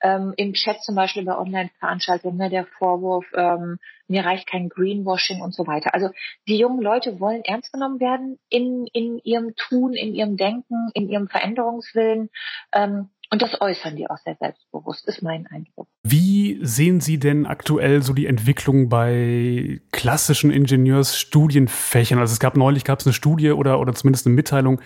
ähm, 0.01 0.33
im 0.37 0.53
Chat 0.53 0.83
zum 0.83 0.95
Beispiel 0.95 1.25
bei 1.25 1.37
Online-Veranstaltungen 1.37 2.37
ne, 2.37 2.51
der 2.51 2.67
Vorwurf, 2.67 3.25
ähm, 3.35 3.79
mir 4.07 4.25
reicht 4.25 4.49
kein 4.49 4.69
Greenwashing 4.69 5.43
und 5.43 5.55
so 5.55 5.67
weiter. 5.67 5.95
Also 5.95 6.11
die 6.47 6.59
jungen 6.59 6.81
Leute 6.81 7.21
wollen 7.21 7.43
ernst 7.45 7.73
genommen 7.73 8.01
werden 8.01 8.39
in, 8.49 8.87
in 8.93 9.19
ihrem 9.25 9.55
Tun, 9.57 9.95
in 9.95 10.15
ihrem 10.15 10.37
Denken, 10.37 10.91
in 10.95 11.09
ihrem 11.09 11.29
Veränderungswillen. 11.29 12.31
Ähm, 12.73 13.11
und 13.31 13.43
das 13.43 13.61
äußern 13.61 13.95
die 13.97 14.09
auch 14.09 14.17
sehr 14.25 14.37
selbstbewusst, 14.37 15.07
ist 15.07 15.23
mein 15.23 15.47
Eindruck. 15.47 15.87
Wie 16.03 16.59
sehen 16.63 17.01
Sie 17.01 17.19
denn 17.19 17.45
aktuell 17.45 18.03
so 18.03 18.15
die 18.15 18.27
Entwicklung 18.27 18.89
bei 18.89 19.83
klassischen 19.93 20.51
Ingenieursstudienfächern? 20.51 22.19
Also 22.19 22.33
es 22.33 22.41
gab 22.41 22.57
neulich 22.57 22.85
gab 22.85 23.01
es 23.01 23.07
eine 23.07 23.13
Studie 23.13 23.51
oder, 23.51 23.81
oder 23.81 23.95
zumindest 23.95 24.27
eine 24.27 24.35
Mitteilung, 24.35 24.81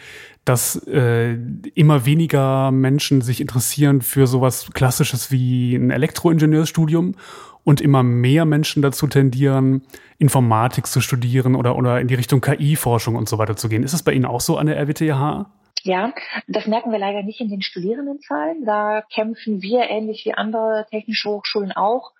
dass 0.45 0.77
äh, 0.89 1.35
immer 1.75 2.05
weniger 2.05 2.73
Menschen 2.73 3.21
sich 3.21 3.41
interessieren 3.41 4.03
für 4.03 4.27
sowas 4.27 4.71
Klassisches 4.75 5.31
wie 5.31 5.77
ein 5.77 5.91
Elektroingenieursstudium 5.91 7.15
und 7.63 7.81
immer 7.81 8.03
mehr 8.03 8.45
Menschen 8.45 8.83
dazu 8.83 9.07
tendieren, 9.07 9.83
Informatik 10.19 10.89
zu 10.89 11.01
studieren 11.01 11.55
oder, 11.55 11.77
oder 11.77 12.01
in 12.01 12.09
die 12.09 12.17
Richtung 12.17 12.41
KI-Forschung 12.41 13.15
und 13.15 13.29
so 13.29 13.39
weiter 13.39 13.55
zu 13.55 13.69
gehen. 13.69 13.85
Ist 13.85 13.93
es 13.93 14.03
bei 14.03 14.13
Ihnen 14.13 14.25
auch 14.25 14.41
so 14.41 14.57
an 14.57 14.67
der 14.67 14.79
RWTH? 14.79 15.47
Ja, 15.85 16.13
das 16.47 16.67
merken 16.67 16.93
wir 16.93 16.99
leider 16.99 17.23
nicht 17.23 17.41
in 17.41 17.49
den 17.49 17.63
Studierendenzahlen. 17.63 18.65
Da 18.65 19.03
kämpfen 19.13 19.63
wir 19.63 19.91
ähnlich 19.91 20.25
wie 20.25 20.35
andere 20.35 20.87
technische 20.91 21.29
Hochschulen 21.29 21.73
auch 21.73 22.13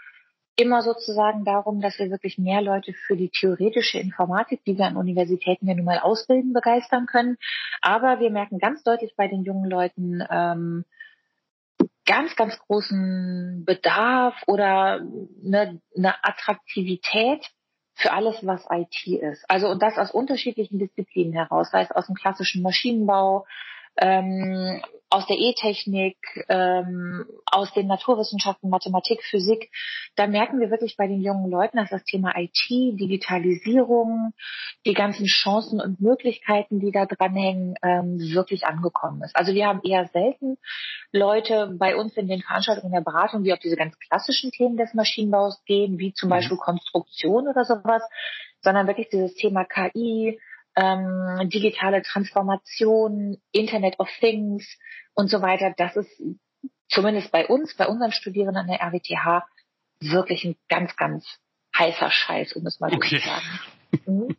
immer 0.57 0.83
sozusagen 0.83 1.45
darum, 1.45 1.81
dass 1.81 1.99
wir 1.99 2.11
wirklich 2.11 2.39
mehr 2.39 2.61
Leute 2.61 2.93
für 2.93 3.17
die 3.17 3.31
theoretische 3.31 3.99
Informatik, 3.99 4.65
die 4.65 4.77
wir 4.77 4.87
an 4.87 4.97
Universitäten 4.97 5.67
ja 5.67 5.75
nun 5.75 5.85
mal 5.85 5.99
ausbilden, 5.99 6.53
begeistern 6.53 7.07
können. 7.07 7.37
Aber 7.81 8.21
wir 8.21 8.31
merken 8.31 8.59
ganz 8.59 8.83
deutlich 8.83 9.15
bei 9.17 9.29
den 9.29 9.45
jungen 9.45 9.71
Leuten 9.71 10.23
ähm, 10.29 10.85
ganz, 12.05 12.37
ganz 12.37 12.59
großen 12.59 13.65
Bedarf 13.65 14.35
oder 14.47 15.01
eine, 15.45 15.81
eine 15.97 16.25
Attraktivität 16.25 17.47
für 18.03 18.13
alles, 18.13 18.45
was 18.45 18.67
IT 18.71 19.07
ist. 19.07 19.49
Also 19.49 19.69
und 19.69 19.81
das 19.81 19.97
aus 19.97 20.11
unterschiedlichen 20.11 20.79
Disziplinen 20.79 21.33
heraus, 21.33 21.71
sei 21.71 21.83
es 21.83 21.93
aus 21.93 22.07
dem 22.07 22.17
klassischen 22.17 22.63
Maschinenbau, 22.63 23.47
ähm, 23.97 24.83
aus 25.13 25.27
der 25.27 25.37
E-Technik, 25.37 26.17
ähm, 26.49 27.27
aus 27.45 27.73
den 27.75 27.87
Naturwissenschaften, 27.87 28.71
Mathematik, 28.71 29.23
Physik, 29.23 29.71
da 30.17 30.27
merken 30.27 30.59
wir 30.59 30.71
wirklich 30.71 30.97
bei 30.97 31.07
den 31.07 31.21
jungen 31.21 31.51
Leuten, 31.51 31.77
dass 31.77 31.91
das 31.91 32.05
Thema 32.05 32.33
IT, 32.35 32.69
Digitalisierung, 32.71 34.33
die 34.87 34.95
ganzen 34.95 35.27
Chancen 35.27 35.81
und 35.83 36.01
Möglichkeiten, 36.01 36.81
die 36.81 36.93
da 36.93 37.05
dranhängen, 37.05 37.75
ähm, 37.83 38.19
wirklich 38.33 38.65
angekommen 38.65 39.23
ist. 39.23 39.37
Also 39.37 39.53
wir 39.53 39.67
haben 39.67 39.83
eher 39.85 40.09
selten 40.15 40.57
Leute 41.13 41.75
bei 41.79 41.95
uns 41.95 42.17
in 42.17 42.29
den 42.29 42.41
Veranstaltungen 42.41 42.93
der 42.93 43.03
Beratung, 43.03 43.45
die 43.45 43.53
auf 43.53 43.59
diese 43.59 43.77
ganz 43.77 43.99
klassischen 43.99 44.51
Themen 44.51 44.79
des 44.79 44.95
Maschinenbaus 44.95 45.63
gehen, 45.67 45.99
wie 45.99 46.15
zum 46.15 46.29
mhm. 46.29 46.31
Beispiel 46.31 46.57
Konstruktion 46.57 47.49
oder 47.49 47.65
sowas, 47.65 48.03
sondern 48.63 48.87
wirklich 48.87 49.11
dieses 49.11 49.35
Thema 49.35 49.65
KI, 49.65 50.41
ähm, 50.77 51.49
digitale 51.49 52.03
Transformation, 52.03 53.39
Internet 53.53 53.99
of 53.99 54.09
Things 54.21 54.79
und 55.15 55.29
so 55.29 55.43
weiter. 55.43 55.75
Das 55.77 55.97
ist 55.97 56.11
zumindest 56.89 57.33
bei 57.33 57.47
uns, 57.47 57.75
bei 57.75 57.87
unseren 57.87 58.13
Studierenden 58.13 58.63
an 58.63 58.67
der 58.67 58.81
RWTH 58.81 59.47
wirklich 60.01 60.45
ein 60.45 60.57
ganz, 60.69 60.97
ganz 60.97 61.39
heißer 61.77 62.11
Scheiß, 62.11 62.55
um 62.55 62.67
es 62.67 62.81
mal 62.81 62.91
so 62.91 62.97
okay. 62.97 63.21
zu 63.21 63.27
sagen. 63.27 63.61
Mhm. 64.07 64.37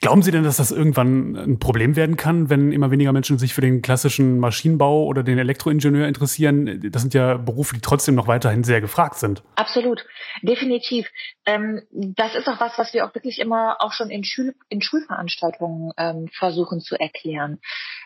Glauben 0.00 0.22
Sie 0.22 0.32
denn, 0.32 0.42
dass 0.42 0.56
das 0.56 0.72
irgendwann 0.72 1.36
ein 1.36 1.58
Problem 1.58 1.94
werden 1.94 2.16
kann, 2.16 2.50
wenn 2.50 2.72
immer 2.72 2.90
weniger 2.90 3.12
Menschen 3.12 3.38
sich 3.38 3.54
für 3.54 3.60
den 3.60 3.82
klassischen 3.82 4.38
Maschinenbau 4.40 5.04
oder 5.04 5.22
den 5.22 5.38
Elektroingenieur 5.38 6.08
interessieren? 6.08 6.90
Das 6.90 7.02
sind 7.02 7.14
ja 7.14 7.36
Berufe, 7.36 7.74
die 7.74 7.80
trotzdem 7.80 8.16
noch 8.16 8.26
weiterhin 8.26 8.64
sehr 8.64 8.80
gefragt 8.80 9.16
sind. 9.16 9.44
Absolut, 9.54 10.04
definitiv. 10.42 11.08
Ähm, 11.46 11.82
das 11.90 12.34
ist 12.34 12.48
auch 12.48 12.60
was, 12.60 12.76
was 12.78 12.92
wir 12.92 13.06
auch 13.06 13.14
wirklich 13.14 13.38
immer 13.38 13.76
auch 13.78 13.92
schon 13.92 14.10
in, 14.10 14.24
Schul 14.24 14.54
in 14.68 14.82
Schulveranstaltungen 14.82 15.92
ähm, 15.96 16.28
versuchen 16.32 16.80
zu 16.80 16.98
erklären. 16.98 17.60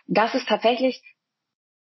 Dass 0.06 0.34
es 0.34 0.44
tatsächlich 0.44 1.02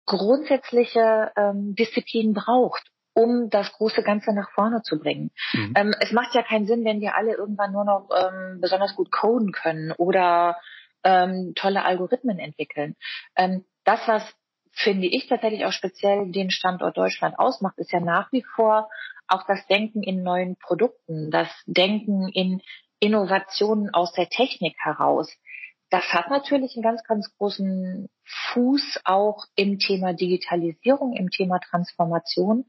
grundsätzliche 0.05 1.31
ähm, 1.35 1.73
Disziplinen 1.75 2.33
braucht, 2.33 2.91
um 3.15 3.49
das 3.49 3.71
große 3.71 4.03
Ganze 4.03 4.33
nach 4.33 4.51
vorne 4.51 4.81
zu 4.83 4.99
bringen. 4.99 5.31
Mhm. 5.53 5.73
Ähm, 5.75 5.95
es 5.99 6.11
macht 6.11 6.35
ja 6.35 6.43
keinen 6.43 6.67
Sinn, 6.67 6.85
wenn 6.85 7.01
wir 7.01 7.15
alle 7.15 7.33
irgendwann 7.33 7.71
nur 7.71 7.85
noch 7.85 8.09
ähm, 8.15 8.59
besonders 8.61 8.95
gut 8.95 9.11
coden 9.11 9.51
können 9.51 9.91
oder 9.93 10.57
ähm, 11.03 11.53
tolle 11.55 11.83
Algorithmen 11.83 12.39
entwickeln. 12.39 12.95
Ähm, 13.35 13.65
das, 13.85 14.01
was 14.07 14.23
finde 14.73 15.07
ich 15.07 15.27
tatsächlich 15.27 15.65
auch 15.65 15.71
speziell 15.71 16.29
den 16.31 16.51
Standort 16.51 16.97
Deutschland 16.97 17.39
ausmacht, 17.39 17.77
ist 17.77 17.93
ja 17.93 18.01
nach 18.01 18.31
wie 18.33 18.43
vor 18.55 18.89
auch 19.27 19.47
das 19.47 19.65
Denken 19.67 20.03
in 20.03 20.21
neuen 20.21 20.57
Produkten, 20.57 21.31
das 21.31 21.49
Denken 21.65 22.27
in 22.27 22.61
Innovationen 22.99 23.93
aus 23.93 24.11
der 24.13 24.27
Technik 24.27 24.75
heraus. 24.77 25.31
Das 25.89 26.03
hat 26.11 26.29
natürlich 26.29 26.75
einen 26.75 26.83
ganz, 26.83 27.03
ganz 27.03 27.33
großen 27.37 28.09
Fuß 28.25 29.01
auch 29.05 29.45
im 29.55 29.79
Thema 29.79 30.13
Digitalisierung, 30.13 31.13
im 31.13 31.29
Thema 31.29 31.59
Transformation, 31.59 32.65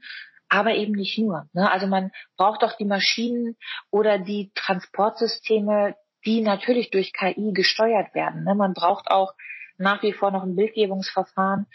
aber 0.48 0.74
eben 0.74 0.92
nicht 0.92 1.18
nur. 1.18 1.48
Ne? 1.52 1.70
Also 1.70 1.86
man 1.86 2.10
braucht 2.36 2.62
auch 2.62 2.76
die 2.76 2.84
Maschinen 2.84 3.56
oder 3.90 4.18
die 4.18 4.50
Transportsysteme, 4.54 5.96
die 6.24 6.40
natürlich 6.40 6.90
durch 6.90 7.12
KI 7.12 7.52
gesteuert 7.52 8.14
werden. 8.14 8.44
Ne? 8.44 8.54
Man 8.54 8.74
braucht 8.74 9.10
auch 9.10 9.34
nach 9.78 10.02
wie 10.02 10.12
vor 10.12 10.30
noch 10.30 10.42
ein 10.42 10.56
Bildgebungsverfahren, 10.56 11.66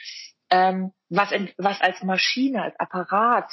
ähm, 0.50 0.92
was, 1.10 1.32
in, 1.32 1.50
was 1.58 1.82
als 1.82 2.02
Maschine, 2.04 2.64
als 2.64 2.80
Apparat 2.80 3.52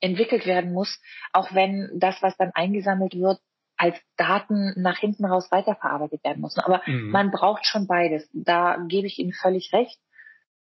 entwickelt 0.00 0.46
werden 0.46 0.72
muss, 0.72 1.00
auch 1.32 1.54
wenn 1.54 1.90
das, 1.94 2.20
was 2.22 2.36
dann 2.36 2.50
eingesammelt 2.54 3.14
wird, 3.14 3.38
als 3.76 3.96
Daten 4.16 4.74
nach 4.76 4.98
hinten 4.98 5.24
raus 5.24 5.50
weiterverarbeitet 5.50 6.22
werden 6.24 6.40
muss. 6.40 6.58
Aber 6.58 6.82
mhm. 6.86 7.10
man 7.10 7.30
braucht 7.30 7.66
schon 7.66 7.86
beides. 7.86 8.28
Da 8.32 8.78
gebe 8.88 9.06
ich 9.06 9.18
Ihnen 9.18 9.32
völlig 9.32 9.72
recht 9.72 9.98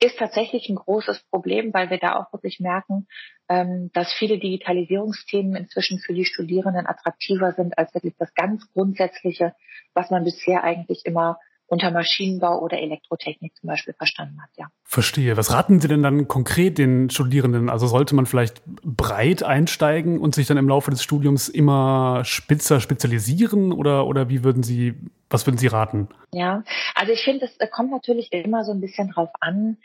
ist 0.00 0.18
tatsächlich 0.18 0.68
ein 0.68 0.76
großes 0.76 1.22
Problem, 1.30 1.72
weil 1.72 1.90
wir 1.90 1.98
da 1.98 2.16
auch 2.16 2.32
wirklich 2.32 2.60
merken, 2.60 3.06
ähm, 3.48 3.90
dass 3.94 4.12
viele 4.12 4.38
Digitalisierungsthemen 4.38 5.56
inzwischen 5.56 5.98
für 5.98 6.12
die 6.12 6.24
Studierenden 6.24 6.86
attraktiver 6.86 7.52
sind 7.52 7.78
als 7.78 7.94
wirklich 7.94 8.14
das 8.18 8.34
ganz 8.34 8.70
Grundsätzliche, 8.72 9.54
was 9.94 10.10
man 10.10 10.24
bisher 10.24 10.64
eigentlich 10.64 11.02
immer 11.04 11.38
unter 11.68 11.90
Maschinenbau 11.90 12.60
oder 12.60 12.78
Elektrotechnik 12.78 13.54
zum 13.56 13.68
Beispiel 13.68 13.94
verstanden 13.94 14.40
hat, 14.40 14.50
ja. 14.56 14.66
Verstehe. 14.84 15.36
Was 15.36 15.52
raten 15.52 15.80
Sie 15.80 15.88
denn 15.88 16.02
dann 16.02 16.28
konkret 16.28 16.78
den 16.78 17.10
Studierenden? 17.10 17.68
Also 17.68 17.86
sollte 17.86 18.14
man 18.14 18.26
vielleicht 18.26 18.62
breit 18.64 19.42
einsteigen 19.42 20.20
und 20.20 20.34
sich 20.34 20.46
dann 20.46 20.56
im 20.56 20.68
Laufe 20.68 20.90
des 20.90 21.02
Studiums 21.02 21.48
immer 21.48 22.22
spitzer 22.24 22.80
spezialisieren 22.80 23.72
oder, 23.72 24.06
oder 24.06 24.28
wie 24.28 24.44
würden 24.44 24.62
Sie, 24.62 24.94
was 25.28 25.46
würden 25.46 25.58
Sie 25.58 25.66
raten? 25.66 26.08
Ja, 26.32 26.62
also 26.94 27.12
ich 27.12 27.24
finde, 27.24 27.46
es 27.46 27.70
kommt 27.70 27.90
natürlich 27.90 28.32
immer 28.32 28.64
so 28.64 28.72
ein 28.72 28.80
bisschen 28.80 29.10
drauf 29.10 29.30
an, 29.40 29.78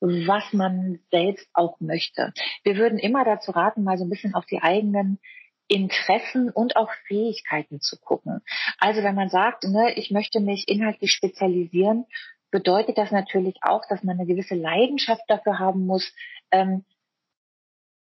was 0.00 0.52
man 0.52 1.00
selbst 1.10 1.48
auch 1.54 1.80
möchte. 1.80 2.32
Wir 2.62 2.76
würden 2.76 2.98
immer 2.98 3.24
dazu 3.24 3.50
raten, 3.52 3.84
mal 3.84 3.98
so 3.98 4.04
ein 4.04 4.10
bisschen 4.10 4.34
auf 4.34 4.44
die 4.46 4.62
eigenen 4.62 5.18
Interessen 5.68 6.50
und 6.50 6.76
auch 6.76 6.90
Fähigkeiten 7.06 7.80
zu 7.80 7.98
gucken. 7.98 8.40
Also 8.78 9.02
wenn 9.02 9.14
man 9.14 9.28
sagt, 9.28 9.64
ne, 9.64 9.94
ich 9.94 10.10
möchte 10.10 10.40
mich 10.40 10.68
inhaltlich 10.68 11.12
spezialisieren, 11.12 12.06
bedeutet 12.50 12.98
das 12.98 13.10
natürlich 13.10 13.56
auch, 13.62 13.82
dass 13.88 14.04
man 14.04 14.18
eine 14.18 14.26
gewisse 14.26 14.54
Leidenschaft 14.54 15.22
dafür 15.28 15.58
haben 15.58 15.86
muss, 15.86 16.12
ähm, 16.50 16.84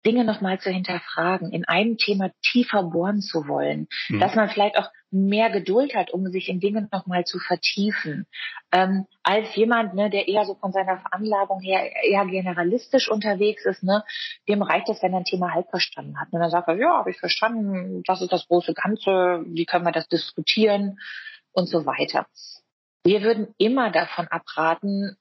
Dinge 0.06 0.24
nochmal 0.24 0.60
zu 0.60 0.70
hinterfragen, 0.70 1.52
in 1.52 1.66
einem 1.66 1.98
Thema 1.98 2.32
tiefer 2.42 2.84
bohren 2.84 3.22
zu 3.22 3.48
wollen, 3.48 3.88
mhm. 4.10 4.20
dass 4.20 4.36
man 4.36 4.50
vielleicht 4.50 4.78
auch 4.78 4.90
mehr 5.12 5.50
Geduld 5.50 5.94
hat, 5.94 6.12
um 6.12 6.28
sich 6.28 6.48
in 6.50 6.60
Dinge 6.60 6.88
nochmal 6.92 7.26
zu 7.26 7.38
vertiefen, 7.38 8.26
ähm, 8.72 9.06
als 9.24 9.54
jemand, 9.56 9.94
ne, 9.94 10.10
der 10.10 10.28
eher 10.28 10.46
so 10.46 10.56
von 10.56 10.72
seiner 10.72 10.98
Veranlagung 10.98 11.60
her 11.60 11.92
eher 12.04 12.26
generalistisch 12.26 13.10
unterwegs 13.10 13.66
ist, 13.66 13.84
ne, 13.84 14.04
dem 14.48 14.62
reicht 14.62 14.90
es, 14.90 15.04
wenn 15.04 15.14
er 15.14 15.20
ein 15.20 15.26
Thema 15.26 15.54
halb 15.54 15.70
verstanden 15.70 16.20
hat. 16.20 16.30
Und 16.32 16.40
dann 16.40 16.50
sagt 16.50 16.68
er, 16.70 16.78
ja, 16.78 16.98
habe 16.98 17.12
ich 17.12 17.20
verstanden, 17.20 18.04
das 18.06 18.22
ist 18.22 18.32
das 18.32 18.48
große 18.48 18.74
Ganze, 18.74 19.44
wie 19.48 19.66
können 19.66 19.86
wir 19.86 19.92
das 19.92 20.08
diskutieren 20.08 20.98
und 21.52 21.68
so 21.68 21.86
weiter. 21.86 22.26
Wir 23.04 23.22
würden 23.24 23.54
immer 23.58 23.92
davon 23.92 24.28
abraten, 24.28 25.18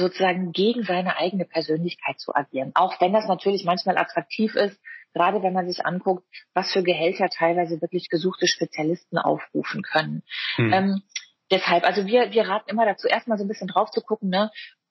sozusagen 0.00 0.52
gegen 0.52 0.82
seine 0.82 1.16
eigene 1.16 1.44
Persönlichkeit 1.44 2.18
zu 2.18 2.34
agieren. 2.34 2.72
Auch 2.74 3.00
wenn 3.00 3.12
das 3.12 3.26
natürlich 3.26 3.64
manchmal 3.64 3.98
attraktiv 3.98 4.54
ist, 4.54 4.80
gerade 5.12 5.42
wenn 5.42 5.52
man 5.52 5.68
sich 5.68 5.84
anguckt, 5.84 6.24
was 6.54 6.72
für 6.72 6.82
Gehälter 6.82 7.28
teilweise 7.28 7.80
wirklich 7.80 8.08
gesuchte 8.08 8.46
Spezialisten 8.46 9.18
aufrufen 9.18 9.82
können. 9.82 10.22
Hm. 10.56 10.72
Ähm, 10.72 11.02
deshalb, 11.50 11.84
also 11.84 12.06
wir, 12.06 12.32
wir 12.32 12.48
raten 12.48 12.70
immer 12.70 12.86
dazu, 12.86 13.08
erstmal 13.08 13.38
so 13.38 13.44
ein 13.44 13.48
bisschen 13.48 13.68
drauf 13.68 13.90
zu 13.90 14.00
gucken, 14.00 14.30
ne, 14.30 14.50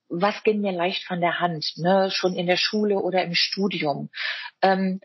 was 0.10 0.44
ging 0.44 0.62
mir 0.62 0.72
leicht 0.72 1.04
von 1.04 1.22
der 1.22 1.40
Hand, 1.40 1.74
ne, 1.78 2.10
schon 2.12 2.36
in 2.36 2.48
der 2.48 2.58
Schule 2.58 3.00
oder 3.00 3.24
im 3.24 3.36
Studium. 3.36 4.10
Ähm, 4.62 5.00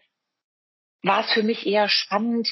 war 1.02 1.20
es 1.20 1.32
für 1.32 1.42
mich 1.42 1.66
eher 1.66 1.88
spannend, 1.88 2.49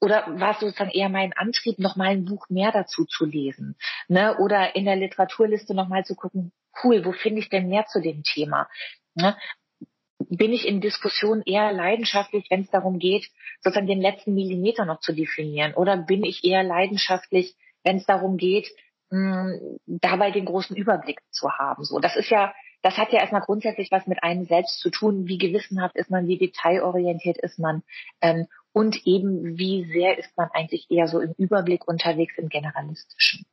oder 0.00 0.26
war 0.38 0.52
es 0.52 0.60
sozusagen 0.60 0.90
eher 0.90 1.08
mein 1.08 1.32
Antrieb, 1.32 1.78
noch 1.78 1.96
mal 1.96 2.08
ein 2.08 2.24
Buch 2.24 2.48
mehr 2.48 2.72
dazu 2.72 3.04
zu 3.04 3.24
lesen? 3.24 3.76
Ne? 4.08 4.36
Oder 4.38 4.76
in 4.76 4.84
der 4.84 4.96
Literaturliste 4.96 5.74
noch 5.74 5.88
mal 5.88 6.04
zu 6.04 6.14
gucken, 6.14 6.52
cool, 6.82 7.04
wo 7.04 7.12
finde 7.12 7.40
ich 7.40 7.48
denn 7.48 7.68
mehr 7.68 7.86
zu 7.86 8.00
dem 8.00 8.22
Thema? 8.22 8.68
Ne? 9.14 9.36
Bin 10.18 10.52
ich 10.52 10.66
in 10.66 10.80
Diskussionen 10.80 11.42
eher 11.42 11.72
leidenschaftlich, 11.72 12.46
wenn 12.50 12.62
es 12.62 12.70
darum 12.70 12.98
geht, 12.98 13.28
sozusagen 13.60 13.86
den 13.86 14.00
letzten 14.00 14.34
Millimeter 14.34 14.84
noch 14.84 15.00
zu 15.00 15.12
definieren? 15.12 15.74
Oder 15.74 15.96
bin 15.96 16.24
ich 16.24 16.44
eher 16.44 16.62
leidenschaftlich, 16.62 17.56
wenn 17.82 17.96
es 17.96 18.06
darum 18.06 18.36
geht, 18.36 18.68
mh, 19.10 19.58
hm, 19.58 19.78
dabei 19.86 20.30
den 20.30 20.44
großen 20.44 20.76
Überblick 20.76 21.20
zu 21.30 21.50
haben? 21.50 21.84
So, 21.84 21.98
das 21.98 22.16
ist 22.16 22.30
ja 22.30 22.52
das 22.82 22.96
hat 22.96 23.12
ja 23.12 23.20
erstmal 23.20 23.42
grundsätzlich 23.42 23.90
was 23.90 24.06
mit 24.06 24.22
einem 24.22 24.44
selbst 24.44 24.78
zu 24.80 24.90
tun. 24.90 25.26
Wie 25.26 25.38
gewissenhaft 25.38 25.96
ist 25.96 26.10
man, 26.10 26.28
wie 26.28 26.38
detailorientiert 26.38 27.38
ist 27.38 27.58
man 27.58 27.82
ähm, 28.20 28.46
und 28.78 29.04
eben 29.08 29.58
wie 29.58 29.90
sehr 29.92 30.18
ist 30.18 30.30
man 30.36 30.50
eigentlich 30.52 30.88
eher 30.88 31.08
so 31.08 31.18
im 31.18 31.34
Überblick 31.36 31.88
unterwegs 31.88 32.38
im 32.38 32.48
Generalistischen. 32.48 33.44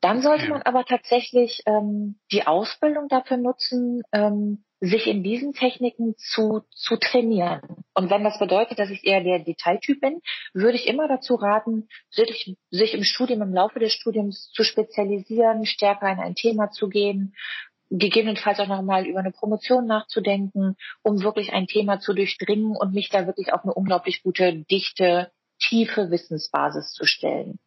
Dann 0.00 0.20
sollte 0.20 0.48
man 0.48 0.62
aber 0.62 0.84
tatsächlich 0.84 1.62
ähm, 1.66 2.18
die 2.32 2.44
Ausbildung 2.44 3.06
dafür 3.06 3.36
nutzen, 3.36 4.02
ähm, 4.10 4.64
sich 4.80 5.06
in 5.06 5.22
diesen 5.22 5.52
Techniken 5.52 6.16
zu, 6.16 6.62
zu 6.70 6.96
trainieren. 6.96 7.84
Und 7.94 8.10
wenn 8.10 8.24
das 8.24 8.40
bedeutet, 8.40 8.80
dass 8.80 8.90
ich 8.90 9.04
eher 9.04 9.22
der 9.22 9.38
Detailtyp 9.38 10.00
bin, 10.00 10.20
würde 10.54 10.76
ich 10.76 10.88
immer 10.88 11.06
dazu 11.06 11.36
raten, 11.36 11.86
sich, 12.10 12.56
sich 12.70 12.94
im 12.94 13.04
Studium, 13.04 13.42
im 13.42 13.54
Laufe 13.54 13.78
des 13.78 13.92
Studiums 13.92 14.50
zu 14.52 14.64
spezialisieren, 14.64 15.66
stärker 15.66 16.10
in 16.10 16.18
ein 16.18 16.34
Thema 16.34 16.70
zu 16.70 16.88
gehen 16.88 17.36
gegebenenfalls 17.90 18.60
auch 18.60 18.68
nochmal 18.68 19.06
über 19.06 19.18
eine 19.18 19.32
Promotion 19.32 19.86
nachzudenken, 19.86 20.76
um 21.02 21.22
wirklich 21.22 21.52
ein 21.52 21.66
Thema 21.66 21.98
zu 21.98 22.14
durchdringen 22.14 22.76
und 22.76 22.94
mich 22.94 23.10
da 23.10 23.26
wirklich 23.26 23.52
auf 23.52 23.64
eine 23.64 23.74
unglaublich 23.74 24.22
gute, 24.22 24.54
dichte, 24.54 25.32
tiefe 25.58 26.10
Wissensbasis 26.10 26.92
zu 26.92 27.04
stellen. 27.04 27.58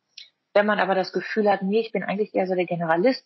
Wenn 0.53 0.65
man 0.65 0.79
aber 0.79 0.95
das 0.95 1.11
Gefühl 1.11 1.49
hat, 1.49 1.61
nee, 1.61 1.79
ich 1.79 1.91
bin 1.91 2.03
eigentlich 2.03 2.33
eher 2.33 2.47
so 2.47 2.55
der 2.55 2.65
Generalist, 2.65 3.25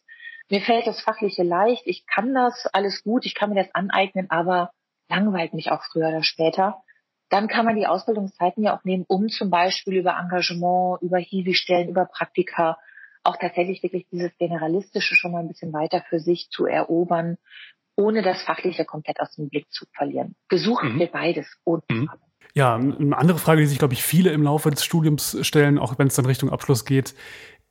mir 0.50 0.62
fällt 0.62 0.88
das 0.88 1.02
Fachliche 1.02 1.44
leicht, 1.44 1.84
ich 1.86 2.06
kann 2.08 2.34
das 2.34 2.68
alles 2.68 3.04
gut, 3.04 3.26
ich 3.26 3.36
kann 3.36 3.50
mir 3.50 3.62
das 3.64 3.76
aneignen, 3.76 4.30
aber 4.30 4.72
langweilt 5.10 5.54
mich 5.54 5.72
auch 5.72 5.84
früher 5.84 6.08
oder 6.08 6.24
später, 6.24 6.82
dann 7.30 7.48
kann 7.48 7.66
man 7.66 7.76
die 7.76 7.88
Ausbildungszeiten 7.88 8.64
ja 8.64 8.76
auch 8.78 8.86
nehmen, 8.86 9.06
um 9.08 9.28
zum 9.28 9.50
Beispiel 9.50 9.98
über 9.98 10.18
Engagement, 10.18 11.02
über 11.02 11.18
Hiwi-Stellen, 11.18 11.90
über 11.90 12.06
Praktika 12.06 12.78
auch 13.28 13.38
tatsächlich 13.38 13.84
wirklich 13.84 14.08
dieses 14.12 14.32
Generalistische 14.38 15.16
schon 15.16 15.32
mal 15.32 15.40
ein 15.40 15.48
bisschen 15.48 15.74
weiter 15.74 16.04
für 16.10 16.20
sich 16.20 16.50
zu 16.50 16.66
erobern, 16.66 17.38
ohne 17.96 18.22
das 18.22 18.42
Fachliche 18.42 18.86
komplett 18.86 19.20
aus 19.20 19.36
dem 19.36 19.50
Blick 19.50 19.72
zu 19.72 19.86
verlieren. 19.94 20.36
Gesucht 20.48 20.84
mhm. 20.84 21.00
wird 21.00 21.12
beides. 21.12 21.48
Ohne 21.66 21.82
mhm. 21.90 22.10
Ja, 22.54 22.76
eine 22.76 23.18
andere 23.18 23.38
Frage, 23.38 23.62
die 23.62 23.68
sich, 23.68 23.78
glaube 23.78 23.94
ich, 23.94 24.02
viele 24.02 24.32
im 24.32 24.42
Laufe 24.42 24.72
des 24.72 24.84
Studiums 24.84 25.38
stellen, 25.46 25.78
auch 25.78 26.00
wenn 26.00 26.08
es 26.08 26.16
dann 26.16 26.26
Richtung 26.26 26.50
Abschluss 26.50 26.86
geht, 26.86 27.14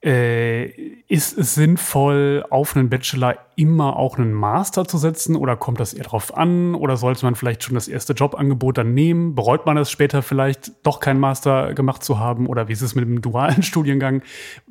äh, 0.06 0.66
ist 1.08 1.36
es 1.36 1.56
sinnvoll, 1.56 2.44
auf 2.48 2.76
einen 2.76 2.88
Bachelor 2.88 3.36
immer 3.56 3.96
auch 3.96 4.18
einen 4.18 4.32
Master 4.32 4.86
zu 4.86 4.98
setzen 4.98 5.34
oder 5.34 5.56
kommt 5.56 5.80
das 5.80 5.94
eher 5.94 6.04
drauf 6.04 6.36
an? 6.36 6.76
Oder 6.76 6.96
sollte 6.96 7.24
man 7.24 7.34
vielleicht 7.34 7.64
schon 7.64 7.74
das 7.74 7.88
erste 7.88 8.12
Jobangebot 8.12 8.78
dann 8.78 8.94
nehmen? 8.94 9.34
Bereut 9.34 9.66
man 9.66 9.76
es 9.76 9.90
später 9.90 10.22
vielleicht 10.22 10.86
doch 10.86 11.00
keinen 11.00 11.18
Master 11.18 11.74
gemacht 11.74 12.04
zu 12.04 12.20
haben? 12.20 12.46
Oder 12.46 12.68
wie 12.68 12.72
ist 12.72 12.82
es 12.82 12.94
mit 12.94 13.04
dem 13.04 13.20
dualen 13.20 13.62
Studiengang? 13.64 14.22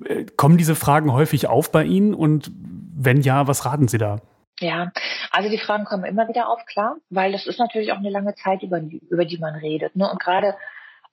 Äh, 0.05 0.25
kommen 0.37 0.57
diese 0.57 0.75
Fragen 0.75 1.11
häufig 1.11 1.47
auf 1.47 1.69
bei 1.69 1.83
Ihnen? 1.83 2.13
Und 2.13 2.49
wenn 2.95 3.19
ja, 3.19 3.45
was 3.45 3.65
raten 3.65 3.89
Sie 3.89 3.97
da? 3.97 4.21
Ja, 4.61 4.93
also 5.31 5.49
die 5.49 5.57
Fragen 5.57 5.83
kommen 5.83 6.05
immer 6.05 6.29
wieder 6.29 6.47
auf, 6.47 6.65
klar, 6.65 6.95
weil 7.09 7.33
das 7.33 7.45
ist 7.45 7.59
natürlich 7.59 7.91
auch 7.91 7.97
eine 7.97 8.09
lange 8.09 8.35
Zeit, 8.35 8.63
über 8.63 8.79
über 8.79 9.25
die 9.25 9.37
man 9.37 9.55
redet. 9.55 9.97
Ne? 9.97 10.09
Und 10.09 10.21
gerade 10.21 10.55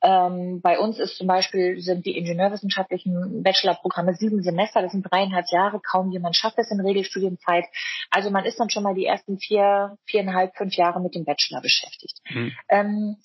ähm, 0.03 0.61
bei 0.61 0.79
uns 0.79 0.99
ist 0.99 1.17
zum 1.17 1.27
Beispiel 1.27 1.81
sind 1.81 2.05
die 2.05 2.17
ingenieurwissenschaftlichen 2.17 3.43
Bachelorprogramme 3.43 4.15
sieben 4.15 4.43
Semester, 4.43 4.83
das 4.83 4.93
sind 4.93 5.03
dreieinhalb 5.03 5.47
Jahre, 5.51 5.81
kaum 5.81 6.11
jemand 6.11 6.37
schafft 6.37 6.59
es 6.59 6.71
in 6.71 6.81
Regelstudienzeit. 6.81 7.65
Also 8.11 8.31
man 8.31 8.45
ist 8.45 8.59
dann 8.59 8.71
schon 8.71 8.83
mal 8.83 8.95
die 8.95 9.07
ersten 9.07 9.39
vier, 9.39 9.97
viereinhalb, 10.07 10.57
fünf 10.57 10.75
Jahre 10.75 11.01
mit 11.01 11.15
dem 11.15 11.25
Bachelor 11.25 11.61
beschäftigt. 11.61 12.19
Mhm. 12.29 12.53
Ähm, 12.69 13.17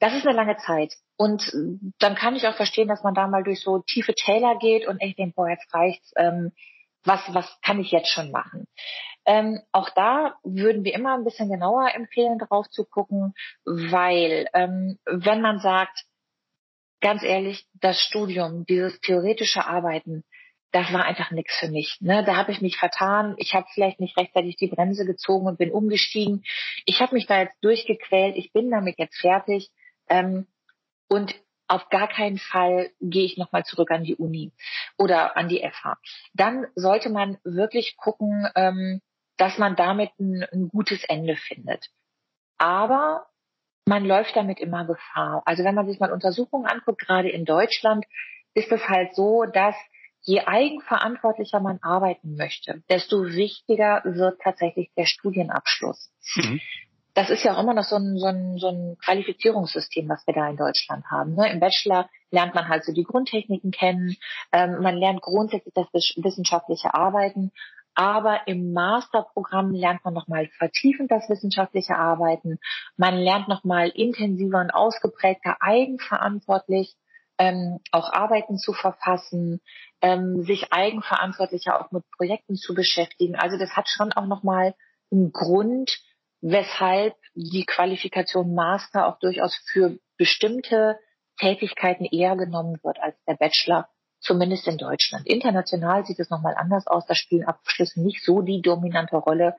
das 0.00 0.14
ist 0.14 0.26
eine 0.26 0.36
lange 0.36 0.56
Zeit. 0.58 0.94
Und 1.16 1.52
dann 1.98 2.14
kann 2.14 2.36
ich 2.36 2.46
auch 2.46 2.54
verstehen, 2.54 2.88
dass 2.88 3.02
man 3.02 3.14
da 3.14 3.26
mal 3.26 3.42
durch 3.42 3.60
so 3.60 3.80
tiefe 3.80 4.14
Täler 4.14 4.56
geht 4.58 4.86
und 4.86 5.00
echt 5.00 5.18
denkt, 5.18 5.34
boah, 5.34 5.48
jetzt 5.48 5.72
reicht's. 5.74 6.12
Ähm, 6.16 6.52
was, 7.04 7.20
was 7.32 7.58
kann 7.62 7.80
ich 7.80 7.90
jetzt 7.90 8.10
schon 8.10 8.30
machen? 8.30 8.66
Ähm, 9.24 9.60
auch 9.72 9.90
da 9.90 10.34
würden 10.42 10.84
wir 10.84 10.94
immer 10.94 11.14
ein 11.14 11.24
bisschen 11.24 11.50
genauer 11.50 11.94
empfehlen, 11.94 12.38
drauf 12.38 12.68
zu 12.70 12.84
gucken, 12.84 13.34
weil 13.64 14.48
ähm, 14.54 14.98
wenn 15.06 15.40
man 15.40 15.58
sagt, 15.58 16.04
ganz 17.00 17.22
ehrlich, 17.22 17.66
das 17.74 18.00
Studium, 18.00 18.64
dieses 18.66 19.00
theoretische 19.00 19.66
Arbeiten, 19.66 20.24
das 20.72 20.92
war 20.92 21.04
einfach 21.04 21.30
nichts 21.30 21.56
für 21.58 21.68
mich. 21.68 21.96
Ne? 22.00 22.24
Da 22.24 22.36
habe 22.36 22.52
ich 22.52 22.60
mich 22.60 22.76
vertan. 22.76 23.34
Ich 23.38 23.54
habe 23.54 23.66
vielleicht 23.72 24.00
nicht 24.00 24.16
rechtzeitig 24.18 24.56
die 24.56 24.66
Bremse 24.66 25.06
gezogen 25.06 25.46
und 25.46 25.58
bin 25.58 25.70
umgestiegen. 25.70 26.44
Ich 26.84 27.00
habe 27.00 27.14
mich 27.14 27.26
da 27.26 27.40
jetzt 27.40 27.56
durchgequält. 27.62 28.36
Ich 28.36 28.52
bin 28.52 28.70
damit 28.70 28.98
jetzt 28.98 29.18
fertig. 29.18 29.70
Ähm, 30.08 30.46
und 31.08 31.34
auf 31.68 31.88
gar 31.88 32.08
keinen 32.08 32.38
Fall 32.38 32.90
gehe 33.00 33.24
ich 33.24 33.36
nochmal 33.36 33.64
zurück 33.64 33.90
an 33.90 34.04
die 34.04 34.16
Uni 34.16 34.52
oder 34.96 35.36
an 35.36 35.48
die 35.48 35.60
FH. 35.60 35.98
Dann 36.34 36.66
sollte 36.74 37.10
man 37.10 37.38
wirklich 37.44 37.96
gucken, 37.96 38.48
ähm, 38.54 39.00
dass 39.36 39.58
man 39.58 39.76
damit 39.76 40.10
ein, 40.18 40.44
ein 40.52 40.68
gutes 40.68 41.04
Ende 41.04 41.36
findet. 41.36 41.88
Aber 42.58 43.26
man 43.88 44.04
läuft 44.04 44.36
damit 44.36 44.60
immer 44.60 44.84
Gefahr. 44.84 45.42
Also 45.46 45.64
wenn 45.64 45.74
man 45.74 45.86
sich 45.86 45.98
mal 45.98 46.12
Untersuchungen 46.12 46.66
anguckt, 46.66 47.00
gerade 47.00 47.30
in 47.30 47.44
Deutschland, 47.44 48.04
ist 48.54 48.70
es 48.70 48.88
halt 48.88 49.14
so, 49.14 49.44
dass 49.44 49.74
je 50.22 50.40
eigenverantwortlicher 50.40 51.60
man 51.60 51.78
arbeiten 51.80 52.36
möchte, 52.36 52.82
desto 52.90 53.24
wichtiger 53.24 54.02
wird 54.04 54.40
tatsächlich 54.42 54.90
der 54.96 55.06
Studienabschluss. 55.06 56.10
Mhm 56.36 56.60
das 57.18 57.30
ist 57.30 57.42
ja 57.42 57.56
auch 57.56 57.60
immer 57.60 57.74
noch 57.74 57.82
so 57.82 57.96
ein, 57.96 58.16
so 58.16 58.26
ein, 58.26 58.58
so 58.58 58.68
ein 58.68 58.96
Qualifizierungssystem, 59.04 60.08
was 60.08 60.24
wir 60.28 60.34
da 60.34 60.48
in 60.48 60.56
Deutschland 60.56 61.04
haben. 61.10 61.34
Ne? 61.34 61.50
Im 61.50 61.58
Bachelor 61.58 62.08
lernt 62.30 62.54
man 62.54 62.68
halt 62.68 62.84
so 62.84 62.92
die 62.92 63.02
Grundtechniken 63.02 63.72
kennen, 63.72 64.16
ähm, 64.52 64.80
man 64.82 64.96
lernt 64.96 65.20
grundsätzlich 65.20 65.74
das 65.74 65.88
wissenschaftliche 65.92 66.94
Arbeiten, 66.94 67.50
aber 67.98 68.46
im 68.46 68.72
Masterprogramm 68.72 69.72
lernt 69.72 70.04
man 70.04 70.14
nochmal 70.14 70.48
vertiefend 70.56 71.10
das 71.10 71.28
wissenschaftliche 71.28 71.96
Arbeiten, 71.96 72.60
man 72.96 73.16
lernt 73.16 73.48
nochmal 73.48 73.88
intensiver 73.88 74.60
und 74.60 74.70
ausgeprägter 74.70 75.56
eigenverantwortlich 75.58 76.94
ähm, 77.38 77.80
auch 77.90 78.12
Arbeiten 78.12 78.56
zu 78.56 78.72
verfassen, 78.72 79.60
ähm, 80.00 80.44
sich 80.44 80.72
eigenverantwortlicher 80.72 81.80
auch 81.80 81.90
mit 81.90 82.04
Projekten 82.16 82.54
zu 82.54 82.72
beschäftigen. 82.72 83.34
Also 83.34 83.58
das 83.58 83.72
hat 83.72 83.88
schon 83.88 84.12
auch 84.12 84.26
nochmal 84.26 84.76
einen 85.10 85.32
Grund, 85.32 85.98
weshalb 86.40 87.16
die 87.34 87.64
Qualifikation 87.64 88.54
Master 88.54 89.08
auch 89.08 89.18
durchaus 89.18 89.56
für 89.72 89.98
bestimmte 90.16 91.00
Tätigkeiten 91.40 92.04
eher 92.04 92.36
genommen 92.36 92.78
wird 92.84 93.00
als 93.00 93.16
der 93.24 93.34
Bachelor, 93.34 93.88
zumindest 94.20 94.66
in 94.66 94.78
Deutschland. 94.78 95.26
International 95.26 96.04
sieht 96.04 96.18
es 96.18 96.30
nochmal 96.30 96.54
anders 96.56 96.86
aus, 96.86 97.06
da 97.06 97.14
spielen 97.14 97.44
Abschlüsse 97.44 98.00
nicht 98.00 98.24
so 98.24 98.42
die 98.42 98.60
dominante 98.62 99.16
Rolle, 99.16 99.56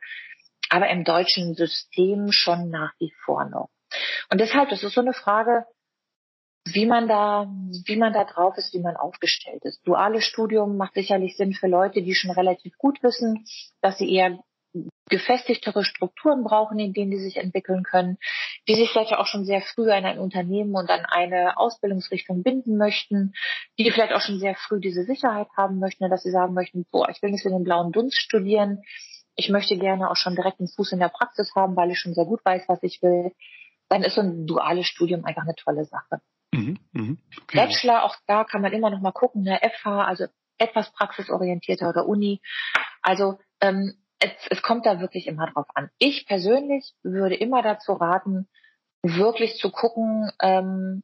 aber 0.70 0.90
im 0.90 1.04
deutschen 1.04 1.56
System 1.56 2.32
schon 2.32 2.70
nach 2.70 2.94
wie 3.00 3.14
vor 3.24 3.46
noch. 3.46 3.70
Und 4.30 4.40
deshalb, 4.40 4.70
das 4.70 4.84
ist 4.84 4.94
so 4.94 5.02
eine 5.02 5.14
Frage, 5.14 5.66
wie 6.66 6.86
man 6.86 7.08
da, 7.08 7.48
wie 7.86 7.96
man 7.96 8.14
da 8.14 8.26
drauf 8.26 8.58
ist, 8.58 8.74
wie 8.74 8.82
man 8.82 8.96
aufgestellt 8.96 9.64
ist. 9.64 9.82
Duales 9.88 10.26
Studium 10.26 10.78
macht 10.78 10.94
sicherlich 10.94 11.36
Sinn 11.36 11.54
für 11.54 11.68
Leute, 11.68 12.02
die 12.02 12.14
schon 12.14 12.32
relativ 12.32 12.78
gut 12.78 13.02
wissen, 13.02 13.46
dass 13.82 13.98
sie 13.98 14.14
eher 14.14 14.40
gefestigtere 15.10 15.84
Strukturen 15.84 16.44
brauchen, 16.44 16.78
in 16.78 16.94
denen 16.94 17.12
die 17.12 17.20
sich 17.20 17.38
entwickeln 17.38 17.84
können, 17.84 18.18
die 18.70 18.76
sich 18.76 18.92
vielleicht 18.92 19.14
auch 19.14 19.26
schon 19.26 19.46
sehr 19.46 19.62
früh 19.62 19.90
an 19.92 20.06
ein 20.06 20.20
Unternehmen 20.20 20.76
und 20.76 20.92
an 20.92 21.04
eine 21.06 21.58
Ausbildungsrichtung 21.58 22.44
binden 22.44 22.78
möchten, 22.78 23.34
die 23.80 23.90
vielleicht 23.90 24.14
auch 24.14 24.22
schon 24.22 24.40
sehr 24.40 24.54
früh 24.56 24.80
diese 24.80 25.06
Sicherheit 25.06 25.48
haben 25.58 25.80
möchten, 25.80 26.08
dass 26.08 26.22
sie 26.22 26.30
sagen 26.30 26.54
möchten, 26.54 26.86
boah, 26.92 27.10
ich 27.10 27.20
will 27.24 27.32
nicht 27.32 27.42
für 27.42 27.50
den 27.50 27.64
blauen 27.64 27.92
Dunst 27.92 28.22
studieren, 28.22 28.84
ich 29.36 29.50
möchte 29.50 29.76
gerne 29.78 30.12
auch 30.12 30.18
schon 30.18 30.36
direkt 30.36 30.60
einen 30.60 30.68
Fuß 30.68 30.92
in 30.92 31.00
der 31.00 31.10
Praxis 31.10 31.56
haben, 31.56 31.76
weil 31.76 31.90
ich 31.90 32.00
schon 32.00 32.14
sehr 32.14 32.26
gut 32.26 32.46
weiß, 32.46 32.66
was 32.68 32.84
ich 32.84 33.02
will, 33.02 33.32
dann 33.88 34.04
ist 34.04 34.16
so 34.16 34.22
ein 34.22 34.46
duales 34.46 34.86
Studium 34.86 35.26
einfach 35.26 35.44
eine 35.44 35.56
tolle 35.56 35.86
Sache. 35.86 36.22
Mhm, 36.54 36.78
mh, 36.92 37.16
okay. 37.42 37.58
Bachelor, 37.58 38.04
auch 38.04 38.16
da 38.28 38.44
kann 38.44 38.62
man 38.62 38.74
immer 38.74 38.92
noch 38.92 39.02
mal 39.02 39.12
gucken, 39.12 39.48
eine 39.48 39.60
FH, 39.68 40.04
also 40.04 40.26
etwas 40.60 40.92
praxisorientierter 40.92 41.90
oder 41.90 42.06
Uni. 42.06 42.40
Also 43.02 43.40
ähm, 43.62 43.96
es, 44.20 44.32
es 44.50 44.62
kommt 44.62 44.86
da 44.86 45.00
wirklich 45.00 45.26
immer 45.26 45.48
drauf 45.48 45.68
an. 45.74 45.90
Ich 45.98 46.28
persönlich 46.28 46.94
würde 47.02 47.36
immer 47.36 47.62
dazu 47.62 47.94
raten, 47.94 48.48
wirklich 49.04 49.58
zu 49.58 49.72
gucken, 49.72 50.32
ähm, 50.42 51.04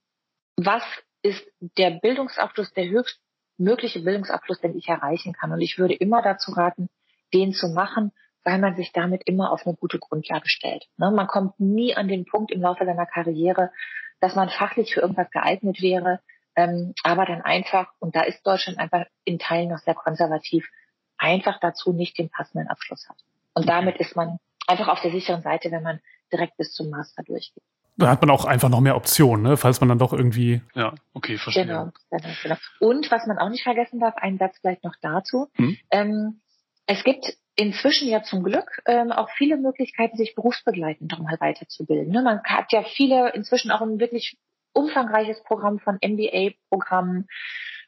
was 0.58 0.84
ist 1.22 1.44
der 1.60 1.92
Bildungsabschluss, 1.92 2.72
der 2.74 2.88
höchstmögliche 2.90 4.02
Bildungsabschluss, 4.02 4.62
den 4.62 4.78
ich 4.78 4.88
erreichen 4.88 5.34
kann. 5.34 5.52
Und 5.52 5.62
ich 5.62 5.78
würde 5.78 5.96
immer 5.96 6.22
dazu 6.22 6.52
raten, 6.52 6.90
den 7.34 7.54
zu 7.54 7.70
machen, 7.70 8.12
weil 8.44 8.60
man 8.60 8.76
sich 8.76 8.92
damit 8.92 9.24
immer 9.26 9.52
auf 9.52 9.66
eine 9.66 9.76
gute 9.76 10.00
Grundlage 10.00 10.48
stellt. 10.48 10.86
Ne? 10.98 11.12
Man 11.12 11.28
kommt 11.28 11.60
nie 11.60 11.96
an 11.96 12.08
den 12.08 12.26
Punkt 12.26 12.52
im 12.52 12.62
Laufe 12.62 12.86
seiner 12.86 13.08
Karriere, 13.08 13.72
dass 14.20 14.36
man 14.36 14.50
fachlich 14.50 14.94
für 14.94 15.02
irgendwas 15.02 15.32
geeignet 15.32 15.82
wäre, 15.82 16.20
ähm, 16.56 16.94
aber 17.04 17.26
dann 17.26 17.42
einfach, 17.42 17.92
und 18.00 18.16
da 18.16 18.22
ist 18.22 18.46
Deutschland 18.46 18.78
einfach 18.78 19.06
in 19.26 19.40
Teilen 19.40 19.70
noch 19.70 19.80
sehr 19.80 19.96
konservativ, 19.96 20.70
einfach 21.18 21.60
dazu 21.60 21.92
nicht 21.92 22.18
den 22.18 22.30
passenden 22.30 22.68
Abschluss 22.68 23.10
hat. 23.10 23.18
Und 23.54 23.68
damit 23.68 23.98
ist 23.98 24.16
man 24.16 24.38
einfach 24.68 24.88
auf 24.88 25.02
der 25.02 25.12
sicheren 25.12 25.42
Seite, 25.42 25.72
wenn 25.72 25.84
man 25.84 26.00
direkt 26.32 26.56
bis 26.58 26.74
zum 26.74 26.90
Master 26.90 27.24
durchgeht. 27.24 27.64
Da 27.98 28.10
hat 28.10 28.22
man 28.22 28.30
auch 28.30 28.46
einfach 28.46 28.70
noch 28.70 28.82
mehr 28.82 28.96
Optionen, 28.96 29.44
ne? 29.44 29.58
falls 29.58 29.80
man 29.80 29.90
dann 29.90 30.00
doch 30.00 30.14
irgendwie. 30.14 30.62
Ja, 30.74 30.94
okay, 31.14 31.38
verstehe. 31.38 31.66
Genau, 31.66 31.92
genau, 32.10 32.30
genau. 32.44 32.56
Und 32.80 33.10
was 33.12 33.26
man 33.26 33.38
auch 33.38 33.50
nicht 33.50 33.64
vergessen 33.64 34.00
darf, 34.00 34.16
ein 34.18 34.38
Satz 34.38 34.58
vielleicht 34.60 34.84
noch 34.84 34.96
dazu. 35.02 35.48
Hm? 35.56 35.78
Ähm, 35.92 36.42
es 36.88 37.04
gibt 37.04 37.38
inzwischen 37.56 38.10
ja 38.10 38.22
zum 38.22 38.44
Glück 38.44 38.82
ähm, 38.86 39.12
auch 39.12 39.30
viele 39.38 39.58
Möglichkeiten, 39.58 40.18
sich 40.18 40.36
berufsbegleitend 40.36 41.10
nochmal 41.12 41.38
weiterzubilden. 41.40 42.12
Ne? 42.12 42.22
Man 42.22 42.44
hat 42.44 42.72
ja 42.74 42.84
viele 42.84 43.34
inzwischen 43.34 43.72
auch 43.72 43.82
ein 43.82 44.00
wirklich 44.00 44.38
umfangreiches 44.74 45.42
Programm 45.44 45.80
von 45.80 45.98
MBA-Programmen, 46.04 47.28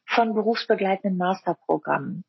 von 0.06 0.34
berufsbegleitenden 0.34 1.18
Masterprogrammen 1.18 2.24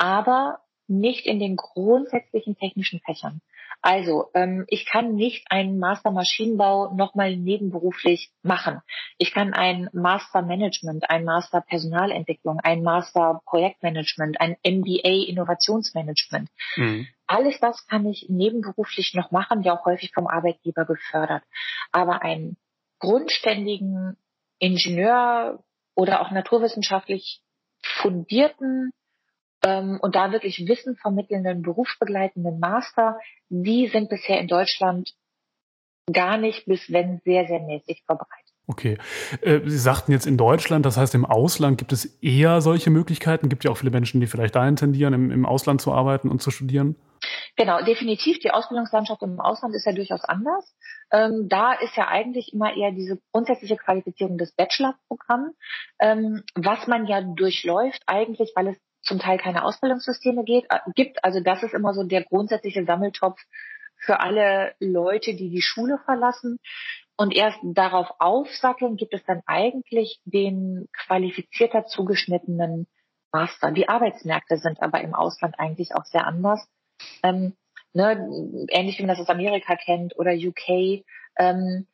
aber 0.00 0.60
nicht 0.88 1.26
in 1.26 1.38
den 1.38 1.56
grundsätzlichen 1.56 2.56
technischen 2.56 3.00
Fächern. 3.00 3.42
Also 3.82 4.30
ähm, 4.34 4.64
ich 4.68 4.84
kann 4.84 5.14
nicht 5.14 5.46
einen 5.50 5.78
Master 5.78 6.10
Maschinenbau 6.10 6.92
nochmal 6.94 7.36
nebenberuflich 7.36 8.30
machen. 8.42 8.80
Ich 9.16 9.32
kann 9.32 9.54
ein 9.54 9.88
Master 9.92 10.42
Management, 10.42 11.08
ein 11.08 11.24
Master 11.24 11.62
Personalentwicklung, 11.62 12.60
ein 12.60 12.82
Master 12.82 13.40
Projektmanagement, 13.46 14.40
ein 14.40 14.56
MBA 14.64 15.28
Innovationsmanagement. 15.28 16.50
Mhm. 16.76 17.08
Alles 17.26 17.58
das 17.60 17.86
kann 17.86 18.04
ich 18.06 18.26
nebenberuflich 18.28 19.14
noch 19.14 19.30
machen, 19.30 19.62
ja 19.62 19.78
auch 19.78 19.86
häufig 19.86 20.12
vom 20.12 20.26
Arbeitgeber 20.26 20.84
gefördert. 20.84 21.42
Aber 21.90 22.22
einen 22.22 22.56
grundständigen 22.98 24.16
Ingenieur 24.58 25.62
oder 25.94 26.20
auch 26.20 26.30
naturwissenschaftlich 26.30 27.40
fundierten 27.82 28.92
und 29.62 30.14
da 30.14 30.32
wirklich 30.32 30.66
Wissen 30.66 30.96
vermittelnden, 30.96 31.62
berufsbegleitenden 31.62 32.58
Master, 32.60 33.18
die 33.48 33.88
sind 33.88 34.08
bisher 34.08 34.40
in 34.40 34.48
Deutschland 34.48 35.10
gar 36.12 36.38
nicht 36.38 36.66
bis 36.66 36.90
wenn 36.90 37.20
sehr, 37.24 37.46
sehr 37.46 37.60
mäßig 37.60 38.02
verbreitet. 38.06 38.50
Okay. 38.66 38.98
Äh, 39.42 39.60
Sie 39.64 39.78
sagten 39.78 40.12
jetzt 40.12 40.26
in 40.26 40.36
Deutschland, 40.36 40.86
das 40.86 40.96
heißt 40.96 41.14
im 41.14 41.24
Ausland 41.24 41.78
gibt 41.78 41.92
es 41.92 42.04
eher 42.22 42.60
solche 42.60 42.90
Möglichkeiten. 42.90 43.48
Gibt 43.48 43.64
ja 43.64 43.70
auch 43.70 43.76
viele 43.76 43.90
Menschen, 43.90 44.20
die 44.20 44.28
vielleicht 44.28 44.54
dahin 44.54 44.76
tendieren, 44.76 45.12
im, 45.12 45.30
im 45.30 45.44
Ausland 45.44 45.80
zu 45.80 45.92
arbeiten 45.92 46.28
und 46.28 46.40
zu 46.40 46.50
studieren. 46.50 46.94
Genau, 47.56 47.82
definitiv. 47.82 48.38
Die 48.38 48.52
Ausbildungslandschaft 48.52 49.22
im 49.22 49.40
Ausland 49.40 49.74
ist 49.74 49.86
ja 49.86 49.92
durchaus 49.92 50.24
anders. 50.24 50.72
Ähm, 51.12 51.48
da 51.48 51.72
ist 51.72 51.96
ja 51.96 52.06
eigentlich 52.08 52.52
immer 52.52 52.74
eher 52.76 52.92
diese 52.92 53.18
grundsätzliche 53.32 53.76
Qualifizierung 53.76 54.38
des 54.38 54.52
Bachelorprogramms, 54.52 55.54
ähm, 55.98 56.42
was 56.54 56.86
man 56.86 57.06
ja 57.06 57.20
durchläuft 57.20 58.02
eigentlich, 58.06 58.52
weil 58.54 58.68
es 58.68 58.76
zum 59.02 59.18
Teil 59.18 59.38
keine 59.38 59.64
Ausbildungssysteme 59.64 60.44
geht, 60.44 60.66
äh, 60.68 60.78
gibt. 60.94 61.24
Also 61.24 61.40
das 61.40 61.62
ist 61.62 61.74
immer 61.74 61.94
so 61.94 62.04
der 62.04 62.24
grundsätzliche 62.24 62.84
Sammeltopf 62.84 63.40
für 63.96 64.20
alle 64.20 64.74
Leute, 64.80 65.34
die 65.34 65.50
die 65.50 65.62
Schule 65.62 65.98
verlassen. 66.04 66.58
Und 67.16 67.34
erst 67.34 67.58
darauf 67.62 68.08
aufsatteln 68.18 68.96
gibt 68.96 69.12
es 69.12 69.22
dann 69.24 69.42
eigentlich 69.46 70.20
den 70.24 70.88
qualifizierter 71.04 71.84
zugeschnittenen 71.84 72.86
Master. 73.30 73.70
Die 73.72 73.88
Arbeitsmärkte 73.88 74.56
sind 74.56 74.82
aber 74.82 75.02
im 75.02 75.14
Ausland 75.14 75.58
eigentlich 75.58 75.94
auch 75.94 76.04
sehr 76.06 76.26
anders. 76.26 76.66
Ähm, 77.22 77.54
ne, 77.92 78.26
ähnlich 78.70 78.98
wie 78.98 79.02
man 79.02 79.14
das 79.16 79.20
aus 79.20 79.28
Amerika 79.28 79.76
kennt 79.76 80.18
oder 80.18 80.32
UK. 80.32 81.04
Ähm, 81.36 81.86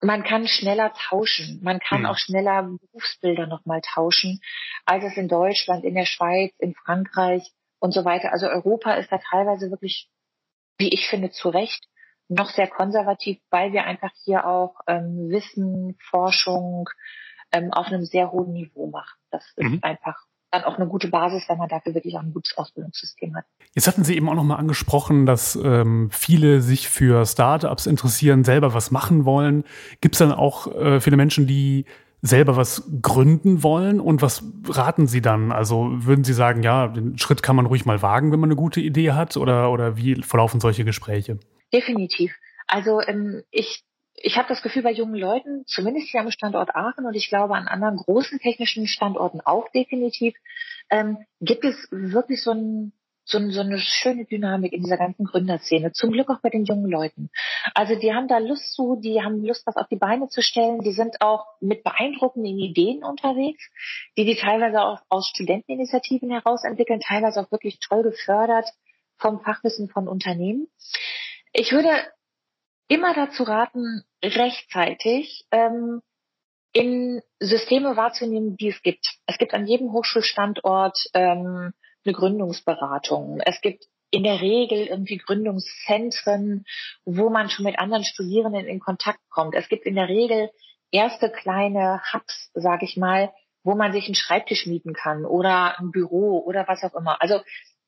man 0.00 0.24
kann 0.24 0.46
schneller 0.46 0.92
tauschen. 0.92 1.60
Man 1.62 1.80
kann 1.80 2.00
mhm. 2.00 2.06
auch 2.06 2.18
schneller 2.18 2.62
Berufsbilder 2.62 3.46
nochmal 3.46 3.80
tauschen, 3.80 4.40
als 4.84 5.04
es 5.04 5.16
in 5.16 5.28
Deutschland, 5.28 5.84
in 5.84 5.94
der 5.94 6.06
Schweiz, 6.06 6.52
in 6.58 6.74
Frankreich 6.74 7.52
und 7.78 7.92
so 7.92 8.04
weiter. 8.04 8.32
Also 8.32 8.46
Europa 8.46 8.94
ist 8.94 9.10
da 9.10 9.18
teilweise 9.18 9.70
wirklich, 9.70 10.08
wie 10.78 10.92
ich 10.92 11.08
finde, 11.08 11.30
zu 11.30 11.48
Recht 11.48 11.86
noch 12.28 12.50
sehr 12.50 12.68
konservativ, 12.68 13.38
weil 13.50 13.72
wir 13.72 13.84
einfach 13.84 14.10
hier 14.24 14.46
auch 14.46 14.80
ähm, 14.86 15.28
Wissen, 15.30 15.96
Forschung 16.10 16.88
ähm, 17.52 17.72
auf 17.72 17.86
einem 17.86 18.04
sehr 18.04 18.32
hohen 18.32 18.52
Niveau 18.52 18.88
machen. 18.88 19.16
Das 19.30 19.44
ist 19.56 19.70
mhm. 19.70 19.78
einfach 19.82 20.16
dann 20.50 20.64
auch 20.64 20.76
eine 20.76 20.86
gute 20.86 21.08
Basis, 21.08 21.44
wenn 21.48 21.58
man 21.58 21.68
dafür 21.68 21.94
wirklich 21.94 22.16
auch 22.16 22.22
ein 22.22 22.32
gutes 22.32 22.56
Ausbildungssystem 22.56 23.34
hat. 23.36 23.44
Jetzt 23.74 23.86
hatten 23.86 24.04
Sie 24.04 24.16
eben 24.16 24.28
auch 24.28 24.34
noch 24.34 24.44
mal 24.44 24.56
angesprochen, 24.56 25.26
dass 25.26 25.56
ähm, 25.56 26.08
viele 26.10 26.60
sich 26.60 26.88
für 26.88 27.26
Startups 27.26 27.86
interessieren, 27.86 28.44
selber 28.44 28.72
was 28.74 28.90
machen 28.90 29.24
wollen. 29.24 29.64
Gibt 30.00 30.14
es 30.14 30.20
dann 30.20 30.32
auch 30.32 30.72
äh, 30.74 31.00
viele 31.00 31.16
Menschen, 31.16 31.46
die 31.46 31.84
selber 32.22 32.56
was 32.56 32.90
gründen 33.02 33.62
wollen 33.62 34.00
und 34.00 34.22
was 34.22 34.42
raten 34.68 35.06
Sie 35.06 35.20
dann? 35.20 35.52
Also 35.52 35.88
würden 35.90 36.24
Sie 36.24 36.32
sagen, 36.32 36.62
ja, 36.62 36.88
den 36.88 37.18
Schritt 37.18 37.42
kann 37.42 37.56
man 37.56 37.66
ruhig 37.66 37.84
mal 37.84 38.02
wagen, 38.02 38.32
wenn 38.32 38.40
man 38.40 38.48
eine 38.48 38.56
gute 38.56 38.80
Idee 38.80 39.12
hat 39.12 39.36
oder, 39.36 39.70
oder 39.70 39.96
wie 39.96 40.22
verlaufen 40.22 40.60
solche 40.60 40.84
Gespräche? 40.84 41.38
Definitiv. 41.72 42.34
Also 42.66 43.00
ähm, 43.00 43.42
ich 43.50 43.84
ich 44.16 44.36
habe 44.36 44.48
das 44.48 44.62
Gefühl 44.62 44.82
bei 44.82 44.92
jungen 44.92 45.14
Leuten, 45.14 45.64
zumindest 45.66 46.08
hier 46.08 46.20
am 46.20 46.30
Standort 46.30 46.74
Aachen 46.74 47.06
und 47.06 47.14
ich 47.14 47.28
glaube 47.28 47.54
an 47.54 47.68
anderen 47.68 47.96
großen 47.96 48.38
technischen 48.38 48.86
Standorten 48.86 49.40
auch 49.40 49.68
definitiv, 49.70 50.34
ähm, 50.90 51.18
gibt 51.40 51.64
es 51.64 51.88
wirklich 51.90 52.42
so, 52.42 52.52
ein, 52.52 52.92
so, 53.24 53.38
ein, 53.38 53.50
so 53.50 53.60
eine 53.60 53.78
schöne 53.78 54.24
Dynamik 54.24 54.72
in 54.72 54.82
dieser 54.82 54.96
ganzen 54.96 55.26
Gründerszene. 55.26 55.92
Zum 55.92 56.12
Glück 56.12 56.30
auch 56.30 56.40
bei 56.40 56.48
den 56.48 56.64
jungen 56.64 56.90
Leuten. 56.90 57.30
Also 57.74 57.94
die 57.94 58.14
haben 58.14 58.28
da 58.28 58.38
Lust 58.38 58.72
zu, 58.72 58.96
die 58.96 59.22
haben 59.22 59.44
Lust, 59.44 59.66
was 59.66 59.76
auf 59.76 59.88
die 59.88 59.96
Beine 59.96 60.28
zu 60.28 60.40
stellen. 60.40 60.80
Die 60.80 60.92
sind 60.92 61.20
auch 61.20 61.44
mit 61.60 61.84
beeindruckenden 61.84 62.58
Ideen 62.58 63.04
unterwegs, 63.04 63.62
die 64.16 64.24
die 64.24 64.36
teilweise 64.36 64.80
auch 64.80 65.00
aus 65.10 65.28
Studenteninitiativen 65.28 66.30
heraus 66.30 66.64
entwickeln, 66.64 67.00
teilweise 67.00 67.40
auch 67.40 67.52
wirklich 67.52 67.80
toll 67.80 68.02
gefördert 68.02 68.68
vom 69.18 69.40
Fachwissen 69.40 69.88
von 69.88 70.08
Unternehmen. 70.08 70.68
Ich 71.52 71.72
würde 71.72 71.90
immer 72.88 73.14
dazu 73.14 73.42
raten, 73.42 74.04
rechtzeitig 74.22 75.46
ähm, 75.50 76.02
in 76.72 77.22
Systeme 77.40 77.96
wahrzunehmen, 77.96 78.56
die 78.56 78.68
es 78.68 78.82
gibt. 78.82 79.06
Es 79.26 79.38
gibt 79.38 79.54
an 79.54 79.66
jedem 79.66 79.92
Hochschulstandort 79.92 80.98
ähm, 81.14 81.72
eine 82.04 82.14
Gründungsberatung. 82.14 83.40
Es 83.40 83.60
gibt 83.60 83.84
in 84.10 84.22
der 84.22 84.40
Regel 84.40 84.86
irgendwie 84.86 85.16
Gründungszentren, 85.16 86.64
wo 87.04 87.28
man 87.28 87.48
schon 87.48 87.64
mit 87.64 87.78
anderen 87.78 88.04
Studierenden 88.04 88.66
in 88.66 88.80
Kontakt 88.80 89.20
kommt. 89.30 89.54
Es 89.54 89.68
gibt 89.68 89.84
in 89.84 89.96
der 89.96 90.08
Regel 90.08 90.50
erste 90.90 91.30
kleine 91.30 92.00
Hubs, 92.12 92.50
sage 92.54 92.84
ich 92.84 92.96
mal, 92.96 93.32
wo 93.64 93.74
man 93.74 93.92
sich 93.92 94.06
einen 94.06 94.14
Schreibtisch 94.14 94.66
mieten 94.66 94.92
kann 94.92 95.24
oder 95.24 95.78
ein 95.80 95.90
Büro 95.90 96.38
oder 96.38 96.68
was 96.68 96.84
auch 96.84 96.94
immer. 96.94 97.20
Also 97.20 97.40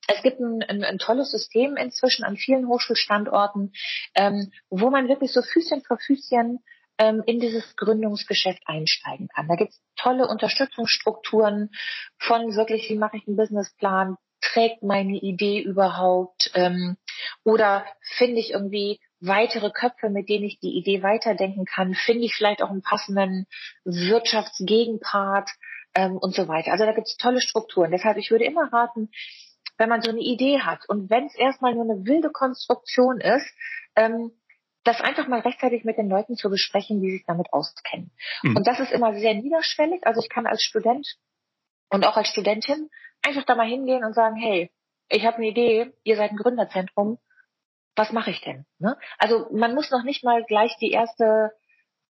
es 0.09 0.23
gibt 0.23 0.41
ein, 0.41 0.63
ein, 0.63 0.85
ein, 0.85 0.99
tolles 0.99 1.31
System 1.31 1.77
inzwischen 1.77 2.25
an 2.25 2.37
vielen 2.37 2.67
Hochschulstandorten, 2.67 3.73
ähm, 4.15 4.51
wo 4.71 4.91
man 4.91 5.09
wirklich 5.09 5.33
so 5.33 5.43
Füßchen 5.43 5.83
für 5.83 5.99
Füßchen 5.99 6.61
ähm, 6.99 7.23
in 7.27 7.41
dieses 7.41 7.77
Gründungsgeschäft 7.77 8.63
einsteigen 8.67 9.29
kann. 9.29 9.49
Da 9.49 9.55
gibt 9.55 9.73
es 9.73 9.81
tolle 9.97 10.27
Unterstützungsstrukturen 10.27 11.71
von 12.19 12.55
wirklich, 12.57 12.89
wie 12.89 12.97
mache 12.97 13.19
ich 13.19 13.29
einen 13.29 13.37
Businessplan, 13.37 14.17
trägt 14.41 14.83
meine 14.83 15.19
Idee 15.19 15.61
überhaupt 15.61 16.51
ähm, 16.55 16.97
oder 17.45 17.85
finde 18.17 18.41
ich 18.41 18.53
irgendwie 18.53 19.01
weitere 19.21 19.71
Köpfe, 19.71 20.11
mit 20.11 20.29
denen 20.29 20.45
ich 20.45 20.61
die 20.61 20.77
Idee 20.77 21.03
weiterdenken 21.03 21.65
kann, 21.65 21.95
finde 21.95 22.25
ich 22.25 22.35
vielleicht 22.35 22.63
auch 22.63 22.71
einen 22.71 22.83
passenden 22.83 23.47
Wirtschaftsgegenpart 23.85 25.51
ähm, 25.95 26.17
und 26.17 26.35
so 26.35 26.47
weiter. 26.47 26.73
Also 26.73 26.85
da 26.87 26.93
gibt 26.93 27.09
es 27.09 27.17
tolle 27.17 27.41
Strukturen. 27.41 27.91
Deshalb, 27.91 28.17
ich 28.17 28.31
würde 28.31 28.45
immer 28.45 28.73
raten, 28.73 29.11
wenn 29.79 29.89
man 29.89 30.03
so 30.03 30.11
eine 30.11 30.21
Idee 30.21 30.61
hat 30.61 30.89
und 30.89 31.09
wenn 31.09 31.27
es 31.27 31.37
erstmal 31.37 31.75
nur 31.75 31.85
eine 31.85 32.05
wilde 32.05 32.31
Konstruktion 32.31 33.21
ist, 33.21 33.47
ähm, 33.97 34.33
das 34.85 35.01
einfach 35.01 35.29
mal 35.29 35.41
rechtzeitig 35.41 35.85
mit 35.85 35.99
den 35.99 36.09
Leuten 36.09 36.37
zu 36.37 36.51
besprechen, 36.51 37.01
die 37.01 37.11
sich 37.11 37.25
damit 37.27 37.53
auskennen. 37.53 38.11
Mhm. 38.43 38.57
Und 38.57 38.67
das 38.67 38.81
ist 38.81 38.93
immer 38.93 39.15
sehr 39.15 39.35
niederschwellig. 39.35 40.07
Also 40.07 40.21
ich 40.21 40.29
kann 40.29 40.47
als 40.47 40.63
Student 40.63 41.07
und 41.91 42.07
auch 42.07 42.17
als 42.17 42.29
Studentin 42.29 42.91
einfach 43.23 43.45
da 43.45 43.55
mal 43.55 43.67
hingehen 43.67 44.05
und 44.05 44.15
sagen, 44.15 44.37
hey, 44.37 44.71
ich 45.09 45.25
habe 45.25 45.39
eine 45.39 45.49
Idee, 45.49 45.93
ihr 46.05 46.17
seid 46.17 46.31
ein 46.31 46.37
Gründerzentrum, 46.37 47.19
was 47.97 48.13
mache 48.13 48.31
ich 48.31 48.41
denn? 48.41 48.65
Ne? 48.79 48.97
Also 49.19 49.47
man 49.53 49.75
muss 49.75 49.91
noch 49.91 50.05
nicht 50.05 50.25
mal 50.25 50.45
gleich 50.45 50.77
die 50.81 50.91
erste 50.91 51.53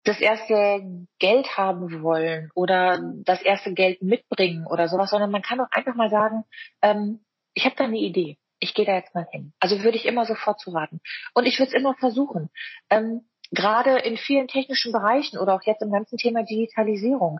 das 0.04 0.20
erste 0.20 1.06
Geld 1.20 1.56
haben 1.56 2.02
wollen 2.02 2.50
oder 2.56 3.00
das 3.24 3.40
erste 3.40 3.72
Geld 3.72 4.02
mitbringen 4.02 4.66
oder 4.66 4.88
sowas, 4.88 5.10
sondern 5.10 5.30
man 5.30 5.42
kann 5.42 5.60
auch 5.60 5.70
einfach 5.70 5.94
mal 5.94 6.10
sagen, 6.10 6.44
ähm, 6.82 7.20
ich 7.54 7.64
habe 7.64 7.76
da 7.76 7.84
eine 7.84 7.98
Idee. 7.98 8.38
Ich 8.58 8.74
gehe 8.74 8.86
da 8.86 8.94
jetzt 8.94 9.14
mal 9.14 9.26
hin. 9.30 9.52
Also 9.58 9.82
würde 9.82 9.96
ich 9.96 10.06
immer 10.06 10.24
sofort 10.24 10.60
zu 10.60 10.70
raten. 10.70 11.00
Und 11.34 11.46
ich 11.46 11.58
würde 11.58 11.70
es 11.72 11.78
immer 11.78 11.94
versuchen. 11.94 12.50
Ähm, 12.90 13.22
Gerade 13.50 13.98
in 13.98 14.16
vielen 14.16 14.48
technischen 14.48 14.92
Bereichen 14.92 15.36
oder 15.36 15.54
auch 15.54 15.62
jetzt 15.64 15.82
im 15.82 15.92
ganzen 15.92 16.16
Thema 16.16 16.42
Digitalisierung. 16.42 17.38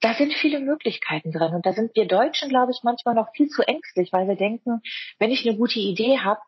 Da 0.00 0.12
sind 0.14 0.34
viele 0.34 0.60
Möglichkeiten 0.60 1.32
drin. 1.32 1.54
Und 1.54 1.64
da 1.64 1.72
sind 1.72 1.96
wir 1.96 2.06
Deutschen, 2.06 2.50
glaube 2.50 2.72
ich, 2.72 2.80
manchmal 2.82 3.14
noch 3.14 3.32
viel 3.32 3.48
zu 3.48 3.62
ängstlich, 3.62 4.12
weil 4.12 4.28
wir 4.28 4.36
denken, 4.36 4.82
wenn 5.18 5.30
ich 5.30 5.48
eine 5.48 5.56
gute 5.56 5.78
Idee 5.78 6.18
habe, 6.18 6.40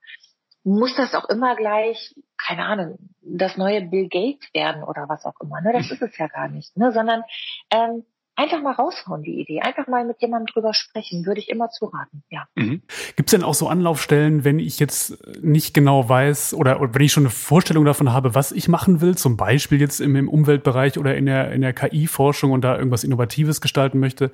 muss 0.63 0.95
das 0.95 1.15
auch 1.15 1.29
immer 1.31 1.57
gleich, 1.57 2.15
keine 2.37 2.65
Ahnung, 2.65 2.99
das 3.23 3.57
neue 3.57 3.83
Bill 3.83 4.09
Gates 4.09 4.53
werden 4.53 4.83
oder 4.83 5.09
was 5.09 5.25
auch 5.25 5.41
immer. 5.41 5.61
Ne? 5.63 5.73
Das 5.73 5.87
mhm. 5.87 5.95
ist 5.95 6.03
es 6.03 6.19
ja 6.19 6.27
gar 6.27 6.49
nicht. 6.49 6.77
Ne? 6.77 6.93
Sondern 6.93 7.23
ähm, 7.71 8.05
einfach 8.41 8.63
mal 8.63 8.73
raushauen, 8.73 9.23
die 9.23 9.41
Idee. 9.41 9.61
Einfach 9.61 9.87
mal 9.87 10.05
mit 10.05 10.21
jemandem 10.21 10.47
drüber 10.47 10.73
sprechen, 10.75 11.27
würde 11.27 11.41
ich 11.41 11.49
immer 11.49 11.71
zu 11.71 11.87
raten, 11.87 12.23
ja. 12.31 12.47
Mhm. 12.55 12.83
Gibt 13.17 13.29
es 13.29 13.33
denn 13.33 13.45
auch 13.45 13.55
so 13.55 13.69
Anlaufstellen, 13.69 14.45
wenn 14.45 14.59
ich 14.59 14.79
jetzt 14.79 15.19
nicht 15.43 15.75
genau 15.75 16.09
weiß 16.09 16.55
oder, 16.55 16.81
oder, 16.81 16.95
wenn 16.95 17.03
ich 17.03 17.13
schon 17.13 17.25
eine 17.25 17.31
Vorstellung 17.31 17.85
davon 17.85 18.13
habe, 18.13 18.35
was 18.35 18.53
ich 18.53 18.69
machen 18.69 19.01
will, 19.01 19.17
zum 19.17 19.37
Beispiel 19.37 19.81
jetzt 19.81 20.01
im, 20.01 20.17
im 20.17 20.29
Umweltbereich 20.29 20.99
oder 20.99 21.15
in 21.17 21.27
der, 21.27 21.53
in 21.53 21.61
der 21.61 21.73
KI-Forschung 21.73 22.53
und 22.53 22.63
da 22.63 22.77
irgendwas 22.77 23.05
Innovatives 23.05 23.61
gestalten 23.61 24.01
möchte 24.01 24.31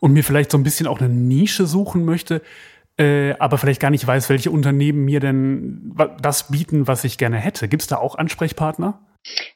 und 0.00 0.12
mir 0.12 0.24
vielleicht 0.24 0.50
so 0.50 0.58
ein 0.58 0.64
bisschen 0.64 0.86
auch 0.86 1.00
eine 1.00 1.08
Nische 1.08 1.66
suchen 1.66 2.04
möchte, 2.04 2.42
äh, 2.98 3.34
aber 3.38 3.58
vielleicht 3.58 3.80
gar 3.80 3.90
nicht 3.90 4.06
weiß, 4.06 4.28
welche 4.28 4.50
Unternehmen 4.50 5.04
mir 5.04 5.20
denn 5.20 5.94
das 6.20 6.48
bieten, 6.50 6.86
was 6.86 7.04
ich 7.04 7.18
gerne 7.18 7.36
hätte. 7.36 7.68
Gibt 7.68 7.82
es 7.82 7.88
da 7.88 7.96
auch 7.96 8.16
Ansprechpartner? 8.16 9.00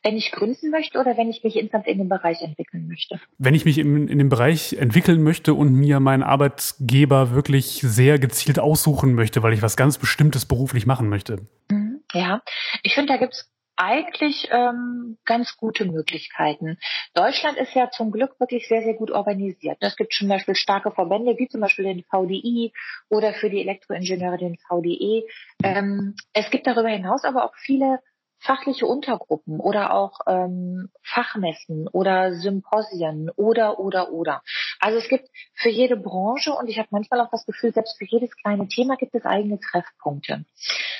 Wenn 0.02 0.16
ich 0.16 0.30
gründen 0.30 0.70
möchte 0.70 0.98
oder 0.98 1.16
wenn 1.16 1.28
ich 1.28 1.42
mich 1.42 1.56
insgesamt 1.56 1.86
in 1.86 1.98
dem 1.98 2.08
Bereich 2.08 2.42
entwickeln 2.42 2.86
möchte? 2.86 3.20
Wenn 3.38 3.54
ich 3.54 3.64
mich 3.64 3.78
in, 3.78 4.08
in 4.08 4.18
dem 4.18 4.28
Bereich 4.28 4.74
entwickeln 4.74 5.22
möchte 5.22 5.54
und 5.54 5.72
mir 5.72 6.00
meinen 6.00 6.22
Arbeitgeber 6.22 7.32
wirklich 7.32 7.80
sehr 7.82 8.18
gezielt 8.18 8.58
aussuchen 8.58 9.14
möchte, 9.14 9.42
weil 9.42 9.52
ich 9.52 9.62
was 9.62 9.76
ganz 9.76 9.98
Bestimmtes 9.98 10.46
beruflich 10.46 10.86
machen 10.86 11.08
möchte. 11.08 11.46
Mhm, 11.70 12.02
ja, 12.12 12.42
ich 12.82 12.94
finde, 12.94 13.12
da 13.12 13.18
gibt 13.18 13.34
es 13.34 13.50
eigentlich 13.76 14.48
ähm, 14.50 15.18
ganz 15.24 15.56
gute 15.56 15.84
Möglichkeiten. 15.84 16.78
Deutschland 17.14 17.58
ist 17.58 17.74
ja 17.74 17.90
zum 17.90 18.10
Glück 18.10 18.40
wirklich 18.40 18.66
sehr, 18.68 18.82
sehr 18.82 18.94
gut 18.94 19.10
organisiert. 19.10 19.76
Es 19.80 19.96
gibt 19.96 20.14
zum 20.14 20.28
Beispiel 20.28 20.54
starke 20.54 20.90
Verbände, 20.90 21.36
wie 21.38 21.48
zum 21.48 21.60
Beispiel 21.60 21.84
den 21.84 22.02
VDI 22.02 22.72
oder 23.10 23.34
für 23.34 23.50
die 23.50 23.60
Elektroingenieure 23.60 24.38
den 24.38 24.56
VDE. 24.56 25.26
Ähm, 25.62 26.14
es 26.32 26.50
gibt 26.50 26.66
darüber 26.66 26.88
hinaus 26.88 27.24
aber 27.24 27.44
auch 27.44 27.54
viele 27.56 28.00
fachliche 28.46 28.86
Untergruppen 28.86 29.60
oder 29.60 29.92
auch 29.92 30.20
ähm, 30.26 30.88
Fachmessen 31.02 31.88
oder 31.88 32.32
Symposien 32.32 33.30
oder 33.36 33.78
oder 33.78 34.12
oder. 34.12 34.42
Also 34.78 34.98
es 34.98 35.08
gibt 35.08 35.28
für 35.54 35.68
jede 35.68 35.96
Branche 35.96 36.52
und 36.52 36.68
ich 36.68 36.78
habe 36.78 36.88
manchmal 36.92 37.20
auch 37.20 37.30
das 37.30 37.44
Gefühl, 37.44 37.72
selbst 37.72 37.98
für 37.98 38.06
jedes 38.06 38.34
kleine 38.36 38.68
Thema 38.68 38.96
gibt 38.96 39.14
es 39.14 39.24
eigene 39.24 39.58
Treffpunkte. 39.58 40.44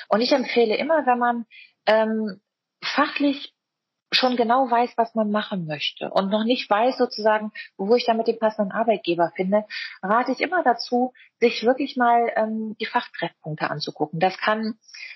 Und 0.09 0.21
ich 0.21 0.31
empfehle 0.31 0.75
immer, 0.75 1.05
wenn 1.05 1.19
man 1.19 1.45
ähm, 1.85 2.41
fachlich 2.83 3.53
schon 4.11 4.37
genau 4.37 4.69
weiß, 4.69 4.93
was 4.95 5.15
man 5.15 5.31
machen 5.31 5.65
möchte 5.65 6.09
und 6.09 6.29
noch 6.29 6.43
nicht 6.43 6.69
weiß 6.69 6.97
sozusagen, 6.97 7.51
wo 7.77 7.95
ich 7.95 8.05
damit 8.05 8.27
den 8.27 8.39
passenden 8.39 8.71
Arbeitgeber 8.71 9.31
finde, 9.35 9.65
rate 10.01 10.31
ich 10.31 10.39
immer 10.39 10.63
dazu, 10.63 11.13
sich 11.39 11.63
wirklich 11.63 11.97
mal 11.97 12.31
ähm, 12.35 12.75
die 12.79 12.85
Fachtreffpunkte 12.85 13.69
anzugucken. 13.69 14.19
Das 14.19 14.37
kann 14.37 14.75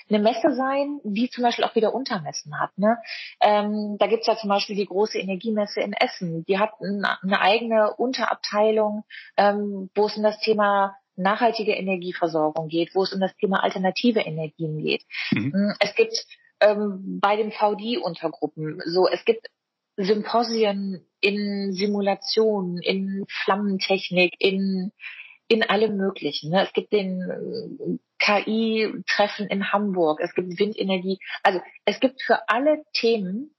eine 0.10 0.19
Messe 0.19 0.54
sein, 0.54 0.99
die 1.04 1.30
zum 1.30 1.43
Beispiel 1.43 1.65
auch 1.65 1.75
wieder 1.75 1.93
Untermessen 1.93 2.60
hat. 2.60 2.77
Ne? 2.77 2.97
Ähm, 3.39 3.97
da 3.97 4.08
gibt's 4.08 4.27
ja 4.27 4.36
zum 4.36 4.49
Beispiel 4.49 4.75
die 4.75 4.86
große 4.86 5.17
Energiemesse 5.17 5.80
in 5.80 5.93
Essen. 5.93 6.43
Die 6.45 6.60
hat 6.60 6.71
eine 6.82 7.41
eigene 7.41 7.93
Unterabteilung, 7.95 9.04
ähm, 9.38 9.89
wo 9.95 10.08
es 10.08 10.17
um 10.17 10.23
das 10.23 10.39
Thema 10.39 10.95
nachhaltige 11.15 11.73
Energieversorgung 11.73 12.67
geht, 12.67 12.95
wo 12.95 13.04
es 13.04 13.13
um 13.13 13.19
das 13.19 13.36
Thema 13.36 13.63
alternative 13.63 14.21
Energien 14.21 14.82
geht. 14.82 15.04
Mhm. 15.32 15.51
Mm, 15.54 15.73
es 15.80 15.95
gibt 15.95 16.25
ähm, 16.62 17.19
bei 17.21 17.36
den 17.36 17.52
VD-Untergruppen 17.52 18.82
so, 18.86 19.08
es 19.08 19.26
gibt 19.26 19.47
Symposien 19.97 21.06
in 21.19 21.74
Simulationen, 21.74 22.78
in 22.78 23.26
Flammentechnik, 23.28 24.34
in 24.39 24.91
in 25.52 25.63
allem 25.63 25.97
Möglichen. 25.97 26.50
Ne? 26.50 26.63
Es 26.65 26.71
gibt 26.71 26.93
den 26.93 27.19
äh, 27.30 27.97
KI-Treffen 28.19 29.47
in 29.47 29.74
Hamburg, 29.74 30.21
es 30.21 30.34
gibt 30.34 30.58
Windenergie. 30.58 31.19
Also 31.43 31.60
es 31.84 32.00
gibt 32.00 32.21
für 32.21 32.47
alle 32.47 32.84
Themen 32.93 33.54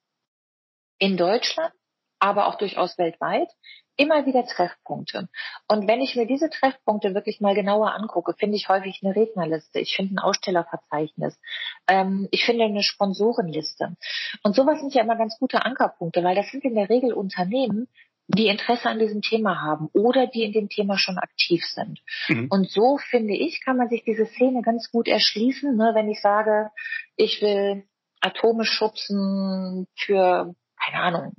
in 0.98 1.18
Deutschland, 1.18 1.74
aber 2.22 2.46
auch 2.46 2.54
durchaus 2.54 2.96
weltweit 2.98 3.48
immer 3.96 4.24
wieder 4.26 4.46
Treffpunkte. 4.46 5.28
Und 5.68 5.88
wenn 5.88 6.00
ich 6.00 6.14
mir 6.16 6.26
diese 6.26 6.48
Treffpunkte 6.48 7.14
wirklich 7.14 7.40
mal 7.40 7.54
genauer 7.54 7.92
angucke, 7.92 8.34
finde 8.38 8.56
ich 8.56 8.68
häufig 8.68 9.00
eine 9.02 9.14
Rednerliste, 9.14 9.80
ich 9.80 9.96
finde 9.96 10.14
ein 10.14 10.18
Ausstellerverzeichnis, 10.18 11.38
ähm, 11.88 12.28
ich 12.30 12.44
finde 12.44 12.64
eine 12.64 12.82
Sponsorenliste. 12.82 13.96
Und 14.44 14.54
sowas 14.54 14.80
sind 14.80 14.94
ja 14.94 15.02
immer 15.02 15.16
ganz 15.16 15.36
gute 15.38 15.64
Ankerpunkte, 15.64 16.22
weil 16.24 16.36
das 16.36 16.50
sind 16.50 16.64
in 16.64 16.74
der 16.74 16.88
Regel 16.88 17.12
Unternehmen, 17.12 17.88
die 18.28 18.46
Interesse 18.46 18.88
an 18.88 19.00
diesem 19.00 19.20
Thema 19.20 19.60
haben 19.60 19.88
oder 19.92 20.26
die 20.28 20.44
in 20.44 20.52
dem 20.52 20.68
Thema 20.68 20.96
schon 20.96 21.18
aktiv 21.18 21.64
sind. 21.66 22.00
Mhm. 22.28 22.46
Und 22.50 22.70
so 22.70 22.98
finde 22.98 23.34
ich, 23.34 23.62
kann 23.64 23.76
man 23.76 23.88
sich 23.88 24.04
diese 24.04 24.26
Szene 24.26 24.62
ganz 24.62 24.90
gut 24.90 25.08
erschließen, 25.08 25.76
ne, 25.76 25.90
wenn 25.94 26.08
ich 26.08 26.20
sage, 26.22 26.70
ich 27.16 27.42
will 27.42 27.84
Atome 28.20 28.64
schubsen 28.64 29.88
für 29.96 30.54
keine 30.82 31.02
Ahnung, 31.02 31.32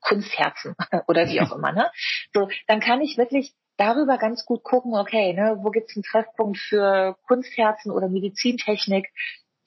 Kunstherzen 0.00 0.74
oder 1.08 1.28
wie 1.28 1.40
auch 1.40 1.52
immer, 1.56 1.72
ne? 1.72 1.90
So, 2.34 2.48
dann 2.66 2.80
kann 2.80 3.00
ich 3.00 3.18
wirklich 3.18 3.54
darüber 3.76 4.18
ganz 4.18 4.44
gut 4.44 4.62
gucken, 4.62 4.94
okay, 4.94 5.32
ne, 5.32 5.58
wo 5.62 5.70
gibt's 5.70 5.96
einen 5.96 6.02
Treffpunkt 6.02 6.58
für 6.58 7.16
Kunstherzen 7.26 7.90
oder 7.90 8.08
Medizintechnik? 8.08 9.08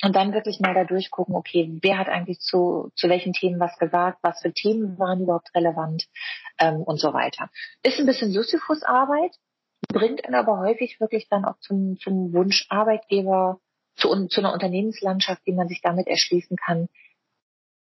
Und 0.04 0.18
dann 0.18 0.34
wirklich 0.34 0.60
mal 0.60 0.74
da 0.74 0.84
durchgucken, 0.84 1.34
okay, 1.34 1.80
wer 1.82 1.98
hat 1.98 2.10
eigentlich 2.10 2.40
zu, 2.40 2.92
zu 2.94 3.08
welchen 3.08 3.32
Themen 3.32 3.58
was 3.60 3.78
gesagt, 3.78 4.20
was 4.22 4.42
für 4.42 4.52
Themen 4.52 5.00
waren 5.00 5.22
überhaupt 5.22 5.56
relevant 5.56 6.08
ähm, 6.60 6.82
und 6.82 7.00
so 7.00 7.14
weiter. 7.14 7.50
Ist 7.84 8.00
ein 8.00 8.06
bisschen 8.06 8.32
Sisyphus-Arbeit, 8.32 9.32
bringt 9.88 10.26
einen 10.26 10.36
aber 10.36 10.60
häufig 10.60 11.00
wirklich 11.00 11.30
dann 11.30 11.46
auch 11.46 11.58
zum, 11.60 11.98
zum 12.00 12.34
Wunsch 12.34 12.66
Arbeitgeber, 12.70 13.62
zu, 13.96 14.28
zu 14.28 14.42
einer 14.42 14.52
Unternehmenslandschaft, 14.52 15.42
die 15.48 15.54
man 15.54 15.70
sich 15.70 15.82
damit 15.82 16.08
erschließen 16.08 16.58
kann, 16.58 16.90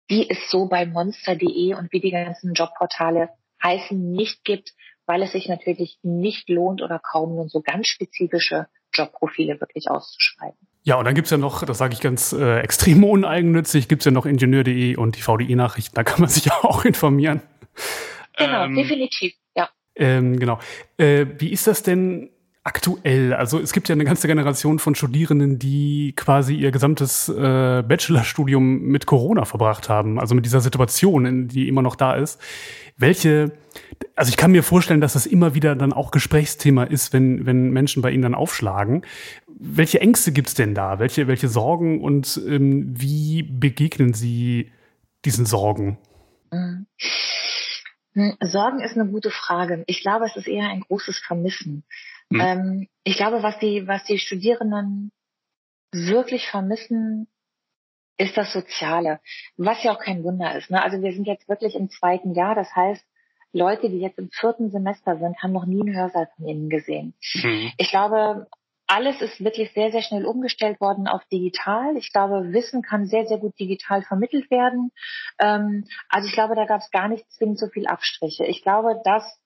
die 0.10 0.30
es 0.30 0.50
so 0.50 0.68
bei 0.68 0.86
monster.de 0.86 1.76
und 1.76 1.92
wie 1.92 2.00
die 2.00 2.12
ganzen 2.12 2.54
Jobportale 2.54 3.30
heißen 3.64 4.12
nicht 4.12 4.44
gibt, 4.44 4.74
weil 5.06 5.22
es 5.24 5.32
sich 5.32 5.48
natürlich 5.48 5.98
nicht 6.04 6.50
lohnt 6.50 6.82
oder 6.82 7.00
kaum 7.00 7.36
nur 7.36 7.50
so 7.50 7.62
ganz 7.62 7.88
spezifische 7.88 8.68
Jobprofile 8.94 9.60
wirklich 9.60 9.90
auszuschreiben. 9.90 10.58
Ja, 10.84 10.96
und 10.96 11.06
dann 11.06 11.14
gibt's 11.14 11.30
ja 11.30 11.38
noch, 11.38 11.64
das 11.64 11.78
sage 11.78 11.94
ich 11.94 12.00
ganz 12.00 12.34
äh, 12.34 12.60
extrem 12.60 13.04
uneigennützig, 13.04 13.88
gibt's 13.88 14.06
ja 14.06 14.12
noch 14.12 14.26
Ingenieur.de 14.26 14.96
und 14.96 15.18
die 15.18 15.22
VDI-Nachrichten, 15.22 15.96
da 15.96 16.04
kann 16.04 16.22
man 16.22 16.30
sich 16.30 16.46
ja 16.46 16.54
auch 16.64 16.86
informieren. 16.86 17.42
Genau, 18.38 18.66
ähm, 18.66 18.76
definitiv, 18.76 19.34
ja. 19.56 19.70
Ähm, 19.96 20.40
genau. 20.40 20.60
Äh, 20.98 21.26
wie 21.38 21.52
ist 21.52 21.68
das 21.68 21.84
denn 21.84 22.30
aktuell? 22.64 23.34
Also 23.34 23.60
es 23.60 23.74
gibt 23.74 23.90
ja 23.90 23.94
eine 23.94 24.06
ganze 24.06 24.28
Generation 24.28 24.80
von 24.80 24.96
Studierenden, 24.96 25.60
die 25.60 26.14
quasi 26.16 26.56
ihr 26.56 26.72
gesamtes 26.72 27.30
äh, 27.30 27.84
Bachelorstudium 27.88 28.82
mit 28.82 29.06
Corona 29.06 29.46
verbracht 29.46 29.90
haben, 29.90 30.20
also 30.20 30.36
mit 30.36 30.46
dieser 30.46 30.62
Situation, 30.62 31.48
die 31.48 31.68
immer 31.68 31.82
noch 31.82 31.96
da 31.96 32.16
ist. 32.16 32.40
Welche, 32.98 33.54
also 34.16 34.30
ich 34.30 34.38
kann 34.38 34.52
mir 34.52 34.64
vorstellen, 34.64 35.02
dass 35.02 35.14
das 35.14 35.26
immer 35.26 35.56
wieder 35.56 35.76
dann 35.76 35.94
auch 35.94 36.12
Gesprächsthema 36.12 36.84
ist, 36.84 37.14
wenn, 37.14 37.46
wenn 37.46 37.72
Menschen 37.72 38.02
bei 38.02 38.12
Ihnen 38.12 38.24
dann 38.24 38.36
aufschlagen. 38.36 39.06
Welche 39.48 40.02
Ängste 40.02 40.32
gibt's 40.32 40.54
denn 40.54 40.76
da? 40.76 41.00
Welche, 41.00 41.28
welche 41.28 41.48
Sorgen 41.48 42.02
und 42.02 42.40
ähm, 42.48 42.94
wie 42.98 43.44
begegnen 43.44 44.14
Sie 44.14 44.72
diesen 45.26 45.46
Sorgen? 45.46 45.98
Mhm. 46.52 46.88
Hm, 48.14 48.36
Sorgen 48.42 48.82
ist 48.82 48.98
eine 48.98 49.10
gute 49.10 49.32
Frage. 49.32 49.84
Ich 49.88 50.02
glaube, 50.02 50.26
es 50.26 50.36
ist 50.36 50.48
eher 50.48 50.68
ein 50.68 50.82
großes 50.82 51.20
Vermissen. 51.20 51.84
Mhm. 52.30 52.42
Ähm, 52.42 52.88
ich 53.04 53.18
glaube, 53.18 53.44
was 53.44 53.58
die, 53.60 53.88
was 53.88 54.04
die 54.04 54.20
Studierenden 54.20 55.12
wirklich 55.92 56.48
vermissen, 56.48 57.28
ist 58.18 58.38
das 58.38 58.52
Soziale. 58.54 59.20
Was 59.58 59.84
ja 59.84 59.94
auch 59.94 60.00
kein 60.00 60.24
Wunder 60.24 60.56
ist. 60.56 60.70
Ne? 60.70 60.82
Also 60.84 61.02
wir 61.02 61.14
sind 61.14 61.26
jetzt 61.26 61.48
wirklich 61.48 61.76
im 61.76 61.90
zweiten 61.90 62.34
Jahr. 62.34 62.54
Das 62.54 62.76
heißt, 62.76 63.04
Leute, 63.52 63.90
die 63.90 64.00
jetzt 64.00 64.20
im 64.20 64.30
vierten 64.30 64.70
Semester 64.70 65.18
sind, 65.18 65.42
haben 65.42 65.54
noch 65.54 65.66
nie 65.66 65.82
einen 65.82 65.96
Hörsaal 65.96 66.30
von 66.36 66.48
ihnen 66.48 66.70
gesehen. 66.70 67.16
Mhm. 67.34 67.72
Ich 67.78 67.90
glaube, 67.90 68.48
alles 68.90 69.22
ist 69.22 69.44
wirklich 69.44 69.72
sehr, 69.74 69.92
sehr 69.92 70.02
schnell 70.02 70.26
umgestellt 70.26 70.82
worden 70.82 71.08
auf 71.08 71.24
digital. 71.26 71.96
Ich 71.96 72.12
glaube, 72.12 72.52
Wissen 72.54 72.82
kann 72.82 73.06
sehr, 73.06 73.26
sehr 73.28 73.38
gut 73.38 73.58
digital 73.60 74.02
vermittelt 74.02 74.50
werden. 74.50 74.92
Ähm, 75.40 75.86
also 76.10 76.28
ich 76.28 76.34
glaube, 76.34 76.56
da 76.56 76.66
gab 76.66 76.82
es 76.82 76.90
gar 76.92 77.08
nicht 77.08 77.30
zwingend 77.32 77.60
so 77.60 77.68
viel 77.68 77.88
Abstriche. 77.88 78.46
Ich 78.46 78.64
glaube, 78.64 79.00
das, 79.04 79.40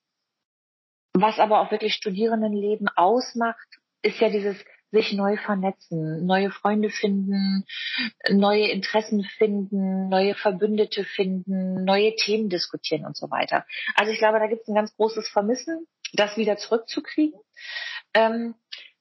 was 1.14 1.38
aber 1.38 1.60
auch 1.60 1.70
wirklich 1.70 1.94
Studierendenleben 1.94 2.88
ausmacht, 2.88 3.68
ist 4.02 4.20
ja 4.20 4.28
dieses 4.28 4.56
sich 4.90 5.12
neu 5.12 5.36
vernetzen, 5.36 6.24
neue 6.24 6.50
Freunde 6.50 6.88
finden, 6.88 7.64
neue 8.30 8.68
Interessen 8.68 9.24
finden, 9.24 10.08
neue 10.08 10.34
Verbündete 10.34 11.04
finden, 11.04 11.84
neue 11.84 12.14
Themen 12.14 12.48
diskutieren 12.48 13.04
und 13.04 13.16
so 13.16 13.30
weiter. 13.30 13.66
Also 13.96 14.12
ich 14.12 14.18
glaube, 14.18 14.38
da 14.38 14.46
gibt 14.46 14.62
es 14.62 14.68
ein 14.68 14.74
ganz 14.74 14.94
großes 14.96 15.28
Vermissen, 15.28 15.86
das 16.12 16.36
wieder 16.36 16.56
zurückzukriegen. 16.56 17.38
Ähm, 18.14 18.54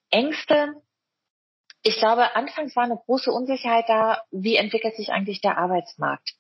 Ängste. 0.10 0.74
Ich 1.84 1.98
glaube, 1.98 2.36
anfangs 2.36 2.76
war 2.76 2.84
eine 2.84 2.98
große 2.98 3.32
Unsicherheit 3.32 3.86
da, 3.88 4.24
wie 4.32 4.56
entwickelt 4.56 4.96
sich 4.96 5.12
eigentlich 5.12 5.42
der 5.42 5.58
Arbeitsmarkt. 5.58 6.34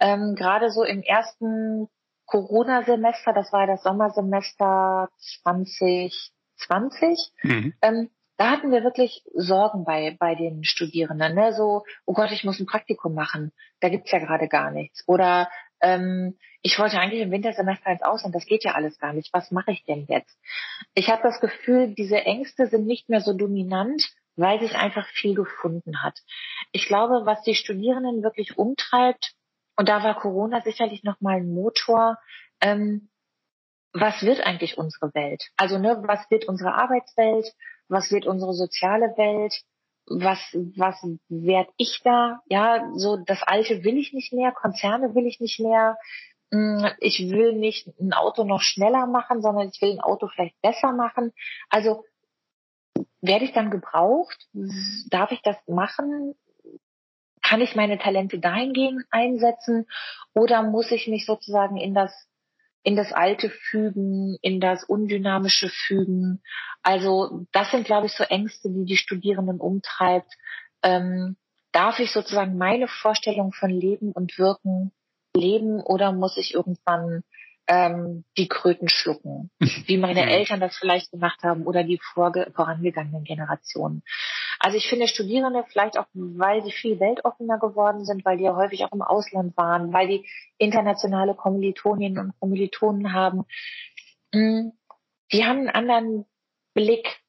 Ähm, 0.00 0.34
Gerade 0.34 0.70
so 0.70 0.84
im 0.84 1.02
ersten 1.02 1.88
Corona-Semester, 2.28 3.32
das 3.32 3.52
war 3.52 3.66
das 3.66 3.82
Sommersemester 3.82 5.08
2020, 5.42 7.32
mhm. 7.42 7.74
ähm, 7.82 8.10
da 8.36 8.50
hatten 8.50 8.70
wir 8.70 8.84
wirklich 8.84 9.24
Sorgen 9.34 9.84
bei, 9.84 10.16
bei 10.18 10.36
den 10.36 10.62
Studierenden. 10.62 11.34
Ne? 11.34 11.52
So, 11.52 11.84
oh 12.06 12.12
Gott, 12.12 12.30
ich 12.30 12.44
muss 12.44 12.60
ein 12.60 12.66
Praktikum 12.66 13.12
machen. 13.12 13.50
Da 13.80 13.88
gibt's 13.88 14.12
ja 14.12 14.20
gerade 14.20 14.46
gar 14.46 14.70
nichts. 14.70 15.02
Oder 15.08 15.48
ähm, 15.80 16.38
ich 16.62 16.78
wollte 16.78 17.00
eigentlich 17.00 17.20
im 17.20 17.32
Wintersemester 17.32 17.90
ins 17.90 18.02
Ausland, 18.02 18.34
das 18.34 18.46
geht 18.46 18.62
ja 18.62 18.74
alles 18.74 18.98
gar 18.98 19.12
nicht. 19.12 19.32
Was 19.32 19.50
mache 19.50 19.72
ich 19.72 19.84
denn 19.84 20.06
jetzt? 20.08 20.38
Ich 20.94 21.08
habe 21.08 21.22
das 21.22 21.40
Gefühl, 21.40 21.94
diese 21.94 22.24
Ängste 22.24 22.68
sind 22.68 22.86
nicht 22.86 23.08
mehr 23.08 23.20
so 23.20 23.32
dominant, 23.32 24.08
weil 24.36 24.60
sich 24.60 24.76
einfach 24.76 25.08
viel 25.08 25.34
gefunden 25.34 26.02
hat. 26.02 26.20
Ich 26.70 26.86
glaube, 26.86 27.26
was 27.26 27.42
die 27.42 27.56
Studierenden 27.56 28.22
wirklich 28.22 28.56
umtreibt, 28.56 29.34
und 29.78 29.88
da 29.88 30.02
war 30.02 30.14
Corona 30.20 30.60
sicherlich 30.60 31.02
nochmal 31.02 31.36
ein 31.38 31.54
Motor, 31.54 32.18
ähm, 32.60 33.08
was 33.94 34.22
wird 34.22 34.40
eigentlich 34.40 34.76
unsere 34.76 35.14
Welt? 35.14 35.48
Also 35.56 35.78
ne, 35.78 36.02
was 36.06 36.30
wird 36.30 36.44
unsere 36.46 36.74
Arbeitswelt? 36.74 37.54
Was 37.88 38.10
wird 38.10 38.26
unsere 38.26 38.52
soziale 38.52 39.16
Welt? 39.16 39.54
was, 40.10 40.38
was 40.76 40.96
werd 41.28 41.68
ich 41.76 42.00
da? 42.02 42.40
Ja, 42.46 42.90
so 42.94 43.16
das 43.16 43.42
Alte 43.42 43.84
will 43.84 43.98
ich 43.98 44.12
nicht 44.12 44.32
mehr, 44.32 44.52
Konzerne 44.52 45.14
will 45.14 45.26
ich 45.26 45.40
nicht 45.40 45.60
mehr. 45.60 45.98
Mm, 46.50 46.86
ich 47.00 47.30
will 47.30 47.52
nicht 47.52 47.88
ein 48.00 48.12
Auto 48.12 48.44
noch 48.44 48.60
schneller 48.60 49.06
machen, 49.06 49.42
sondern 49.42 49.68
ich 49.68 49.80
will 49.82 49.92
ein 49.92 50.00
Auto 50.00 50.28
vielleicht 50.28 50.60
besser 50.62 50.92
machen. 50.92 51.32
Also 51.68 52.04
werde 53.20 53.44
ich 53.44 53.52
dann 53.52 53.70
gebraucht? 53.70 54.48
Darf 55.10 55.30
ich 55.32 55.42
das 55.42 55.56
machen? 55.66 56.34
Kann 57.48 57.60
ich 57.60 57.74
meine 57.74 57.98
Talente 57.98 58.38
dahingehend 58.38 59.04
einsetzen? 59.10 59.86
Oder 60.34 60.62
muss 60.62 60.90
ich 60.90 61.08
mich 61.08 61.24
sozusagen 61.24 61.76
in 61.78 61.94
das 61.94 62.12
in 62.82 62.96
das 62.96 63.12
Alte 63.12 63.50
fügen, 63.50 64.38
in 64.40 64.60
das 64.60 64.84
Undynamische 64.84 65.68
fügen. 65.68 66.40
Also 66.82 67.46
das 67.52 67.70
sind, 67.70 67.84
glaube 67.84 68.06
ich, 68.06 68.12
so 68.12 68.24
Ängste, 68.24 68.70
die 68.70 68.84
die 68.84 68.96
Studierenden 68.96 69.60
umtreibt. 69.60 70.32
Ähm, 70.82 71.36
darf 71.72 71.98
ich 71.98 72.12
sozusagen 72.12 72.56
meine 72.56 72.88
Vorstellung 72.88 73.52
von 73.52 73.70
Leben 73.70 74.12
und 74.12 74.38
Wirken 74.38 74.92
leben 75.34 75.80
oder 75.80 76.12
muss 76.12 76.36
ich 76.36 76.54
irgendwann 76.54 77.24
ähm, 77.66 78.24
die 78.36 78.48
Kröten 78.48 78.88
schlucken, 78.88 79.50
wie 79.60 79.98
meine 79.98 80.30
Eltern 80.30 80.60
das 80.60 80.76
vielleicht 80.76 81.10
gemacht 81.10 81.42
haben 81.42 81.66
oder 81.66 81.84
die 81.84 82.00
vorangegangenen 82.14 83.24
Generationen. 83.24 84.02
Also 84.58 84.76
ich 84.76 84.88
finde 84.88 85.08
Studierende 85.08 85.64
vielleicht 85.68 85.98
auch, 85.98 86.06
weil 86.14 86.62
sie 86.64 86.72
viel 86.72 86.98
weltoffener 86.98 87.58
geworden 87.58 88.04
sind, 88.04 88.24
weil 88.24 88.38
die 88.38 88.44
ja 88.44 88.56
häufig 88.56 88.84
auch 88.84 88.92
im 88.92 89.02
Ausland 89.02 89.56
waren, 89.56 89.92
weil 89.92 90.08
die 90.08 90.26
internationale 90.58 91.34
Kommilitoninnen 91.34 92.18
und 92.18 92.40
Kommilitonen 92.40 93.12
haben, 93.12 93.44
hm, 94.32 94.72
die 95.32 95.44
haben 95.44 95.58
einen 95.58 95.68
anderen 95.68 96.26
Blick 96.74 97.20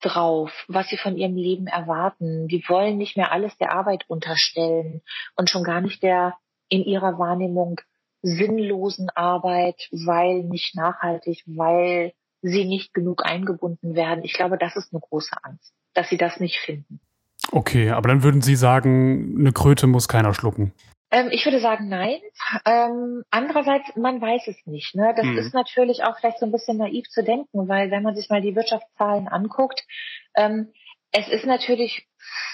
drauf, 0.00 0.64
was 0.68 0.88
sie 0.88 0.96
von 0.96 1.16
ihrem 1.16 1.36
Leben 1.36 1.66
erwarten. 1.66 2.48
Die 2.48 2.62
wollen 2.68 2.98
nicht 2.98 3.16
mehr 3.16 3.32
alles 3.32 3.56
der 3.58 3.72
Arbeit 3.72 4.04
unterstellen 4.08 5.02
und 5.36 5.50
schon 5.50 5.64
gar 5.64 5.80
nicht 5.80 6.02
der 6.02 6.36
in 6.68 6.84
ihrer 6.84 7.18
Wahrnehmung 7.18 7.80
sinnlosen 8.22 9.10
Arbeit, 9.10 9.88
weil 9.92 10.44
nicht 10.44 10.74
nachhaltig, 10.74 11.42
weil 11.46 12.12
sie 12.48 12.64
nicht 12.64 12.92
genug 12.94 13.24
eingebunden 13.24 13.94
werden. 13.94 14.24
Ich 14.24 14.34
glaube, 14.34 14.58
das 14.58 14.76
ist 14.76 14.92
eine 14.92 15.00
große 15.00 15.36
Angst, 15.42 15.72
dass 15.94 16.08
sie 16.08 16.18
das 16.18 16.40
nicht 16.40 16.58
finden. 16.58 17.00
Okay, 17.50 17.90
aber 17.90 18.08
dann 18.08 18.22
würden 18.22 18.42
Sie 18.42 18.56
sagen, 18.56 19.36
eine 19.38 19.52
Kröte 19.52 19.86
muss 19.86 20.08
keiner 20.08 20.34
schlucken. 20.34 20.72
Ähm, 21.10 21.28
ich 21.30 21.44
würde 21.44 21.60
sagen, 21.60 21.88
nein. 21.88 22.18
Ähm, 22.64 23.22
andererseits, 23.30 23.94
man 23.96 24.20
weiß 24.20 24.48
es 24.48 24.56
nicht. 24.66 24.94
Ne? 24.94 25.14
Das 25.16 25.24
mhm. 25.24 25.38
ist 25.38 25.54
natürlich 25.54 26.04
auch 26.04 26.18
vielleicht 26.18 26.38
so 26.38 26.46
ein 26.46 26.52
bisschen 26.52 26.78
naiv 26.78 27.08
zu 27.08 27.22
denken, 27.22 27.68
weil 27.68 27.90
wenn 27.90 28.02
man 28.02 28.16
sich 28.16 28.28
mal 28.28 28.40
die 28.40 28.56
Wirtschaftszahlen 28.56 29.28
anguckt, 29.28 29.84
ähm, 30.34 30.72
es 31.12 31.28
ist 31.28 31.46
natürlich 31.46 32.08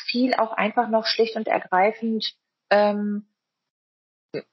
viel 0.06 0.34
auch 0.34 0.52
einfach 0.52 0.88
noch 0.88 1.06
schlicht 1.06 1.36
und 1.36 1.48
ergreifend 1.48 2.34
ähm, 2.70 3.26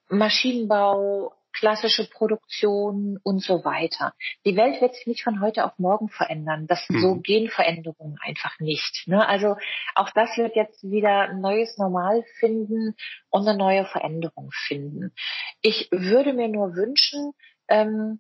Maschinenbau, 0.10 1.34
klassische 1.58 2.10
Produktion 2.10 3.20
und 3.24 3.42
so 3.42 3.66
weiter. 3.66 4.14
Die 4.46 4.56
Welt 4.56 4.82
wird 4.82 4.96
sich 4.96 5.08
nicht 5.08 5.24
von 5.24 5.42
heute 5.42 5.66
auf 5.66 5.78
morgen 5.78 6.10
verändern. 6.10 6.68
Das 6.68 6.88
mhm. 6.90 7.00
so 7.00 7.16
gehen 7.16 7.50
Veränderungen 7.50 8.18
einfach 8.22 8.60
nicht. 8.60 9.08
Ne? 9.08 9.28
Also 9.28 9.56
auch 9.96 10.10
das 10.12 10.38
wird 10.38 10.56
jetzt 10.56 10.84
wieder 10.84 11.30
ein 11.30 11.42
neues 11.42 11.78
Normal 11.78 12.24
finden 12.40 12.96
und 13.30 13.48
eine 13.48 13.58
neue 13.58 13.86
Veränderung 13.86 14.52
finden. 14.52 15.14
Ich 15.62 15.90
würde 15.92 16.34
mir 16.34 16.48
nur 16.48 16.76
wünschen, 16.76 17.34
ähm, 17.68 18.20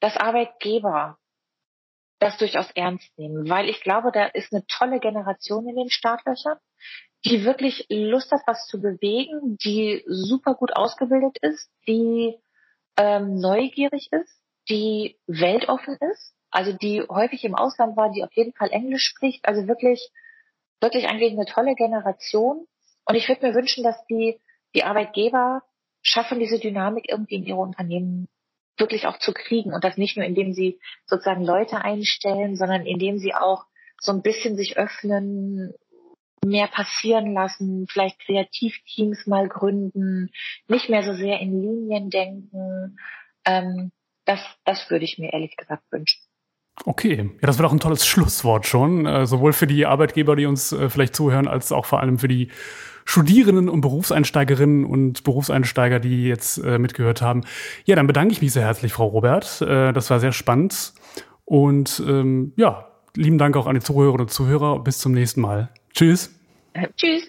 dass 0.00 0.16
Arbeitgeber 0.16 1.18
das 2.18 2.36
durchaus 2.36 2.70
ernst 2.72 3.10
nehmen, 3.18 3.48
weil 3.48 3.68
ich 3.68 3.80
glaube, 3.82 4.10
da 4.12 4.26
ist 4.26 4.52
eine 4.52 4.64
tolle 4.66 5.00
Generation 5.00 5.66
in 5.68 5.76
den 5.76 5.90
Startlöchern 5.90 6.58
die 7.24 7.44
wirklich 7.44 7.86
Lust 7.90 8.32
hat, 8.32 8.40
was 8.46 8.66
zu 8.66 8.80
bewegen, 8.80 9.58
die 9.62 10.02
super 10.06 10.54
gut 10.54 10.74
ausgebildet 10.74 11.36
ist, 11.42 11.70
die 11.86 12.36
ähm, 13.00 13.36
neugierig 13.36 14.12
ist, 14.12 14.40
die 14.68 15.18
weltoffen 15.26 15.96
ist, 16.12 16.34
also 16.50 16.72
die 16.72 17.00
häufig 17.08 17.44
im 17.44 17.54
Ausland 17.54 17.96
war, 17.96 18.10
die 18.10 18.22
auf 18.22 18.32
jeden 18.34 18.52
Fall 18.52 18.70
Englisch 18.70 19.04
spricht, 19.04 19.46
also 19.46 19.66
wirklich, 19.66 20.10
wirklich 20.80 21.08
eigentlich 21.08 21.32
eine 21.32 21.46
tolle 21.46 21.74
Generation. 21.74 22.66
Und 23.06 23.14
ich 23.14 23.26
würde 23.26 23.46
mir 23.46 23.54
wünschen, 23.54 23.82
dass 23.84 23.96
die, 24.06 24.38
die 24.74 24.84
Arbeitgeber 24.84 25.62
schaffen, 26.02 26.40
diese 26.40 26.58
Dynamik 26.58 27.08
irgendwie 27.08 27.36
in 27.36 27.44
ihre 27.44 27.60
Unternehmen 27.60 28.28
wirklich 28.76 29.06
auch 29.06 29.18
zu 29.18 29.32
kriegen 29.32 29.72
und 29.72 29.82
das 29.82 29.96
nicht 29.96 30.16
nur, 30.16 30.26
indem 30.26 30.52
sie 30.52 30.78
sozusagen 31.06 31.44
Leute 31.44 31.82
einstellen, 31.82 32.56
sondern 32.56 32.84
indem 32.84 33.18
sie 33.18 33.34
auch 33.34 33.64
so 33.98 34.12
ein 34.12 34.22
bisschen 34.22 34.56
sich 34.56 34.76
öffnen, 34.76 35.72
mehr 36.44 36.68
passieren 36.68 37.34
lassen, 37.34 37.86
vielleicht 37.88 38.18
Kreativteams 38.20 39.26
mal 39.26 39.48
gründen, 39.48 40.30
nicht 40.68 40.88
mehr 40.88 41.02
so 41.02 41.14
sehr 41.14 41.40
in 41.40 41.60
Linien 41.60 42.10
denken. 42.10 42.98
Ähm, 43.44 43.92
das, 44.24 44.40
das 44.64 44.90
würde 44.90 45.04
ich 45.04 45.18
mir 45.18 45.32
ehrlich 45.32 45.56
gesagt 45.56 45.82
wünschen. 45.90 46.20
Okay, 46.86 47.30
ja, 47.40 47.46
das 47.46 47.58
wird 47.58 47.68
auch 47.68 47.72
ein 47.72 47.80
tolles 47.80 48.06
Schlusswort 48.06 48.66
schon, 48.66 49.04
äh, 49.04 49.26
sowohl 49.26 49.52
für 49.52 49.66
die 49.66 49.84
Arbeitgeber, 49.84 50.34
die 50.34 50.46
uns 50.46 50.72
äh, 50.72 50.88
vielleicht 50.88 51.14
zuhören, 51.14 51.46
als 51.46 51.72
auch 51.72 51.84
vor 51.84 52.00
allem 52.00 52.18
für 52.18 52.28
die 52.28 52.48
Studierenden 53.04 53.68
und 53.68 53.80
Berufseinsteigerinnen 53.80 54.84
und 54.84 55.24
Berufseinsteiger, 55.24 56.00
die 56.00 56.24
jetzt 56.24 56.58
äh, 56.58 56.78
mitgehört 56.78 57.22
haben. 57.22 57.42
Ja, 57.84 57.96
dann 57.96 58.06
bedanke 58.06 58.32
ich 58.32 58.40
mich 58.40 58.52
sehr 58.52 58.64
herzlich, 58.64 58.92
Frau 58.92 59.06
Robert. 59.06 59.60
Äh, 59.62 59.92
das 59.92 60.10
war 60.10 60.20
sehr 60.20 60.32
spannend. 60.32 60.94
Und 61.44 62.02
ähm, 62.06 62.52
ja, 62.56 62.86
lieben 63.16 63.38
Dank 63.38 63.56
auch 63.56 63.66
an 63.66 63.74
die 63.74 63.80
Zuhörerinnen 63.80 64.26
und 64.26 64.30
Zuhörer. 64.30 64.78
Bis 64.78 64.98
zum 64.98 65.12
nächsten 65.12 65.40
Mal. 65.40 65.70
Tschüss. 65.94 66.30
Tschüss. 66.96 67.28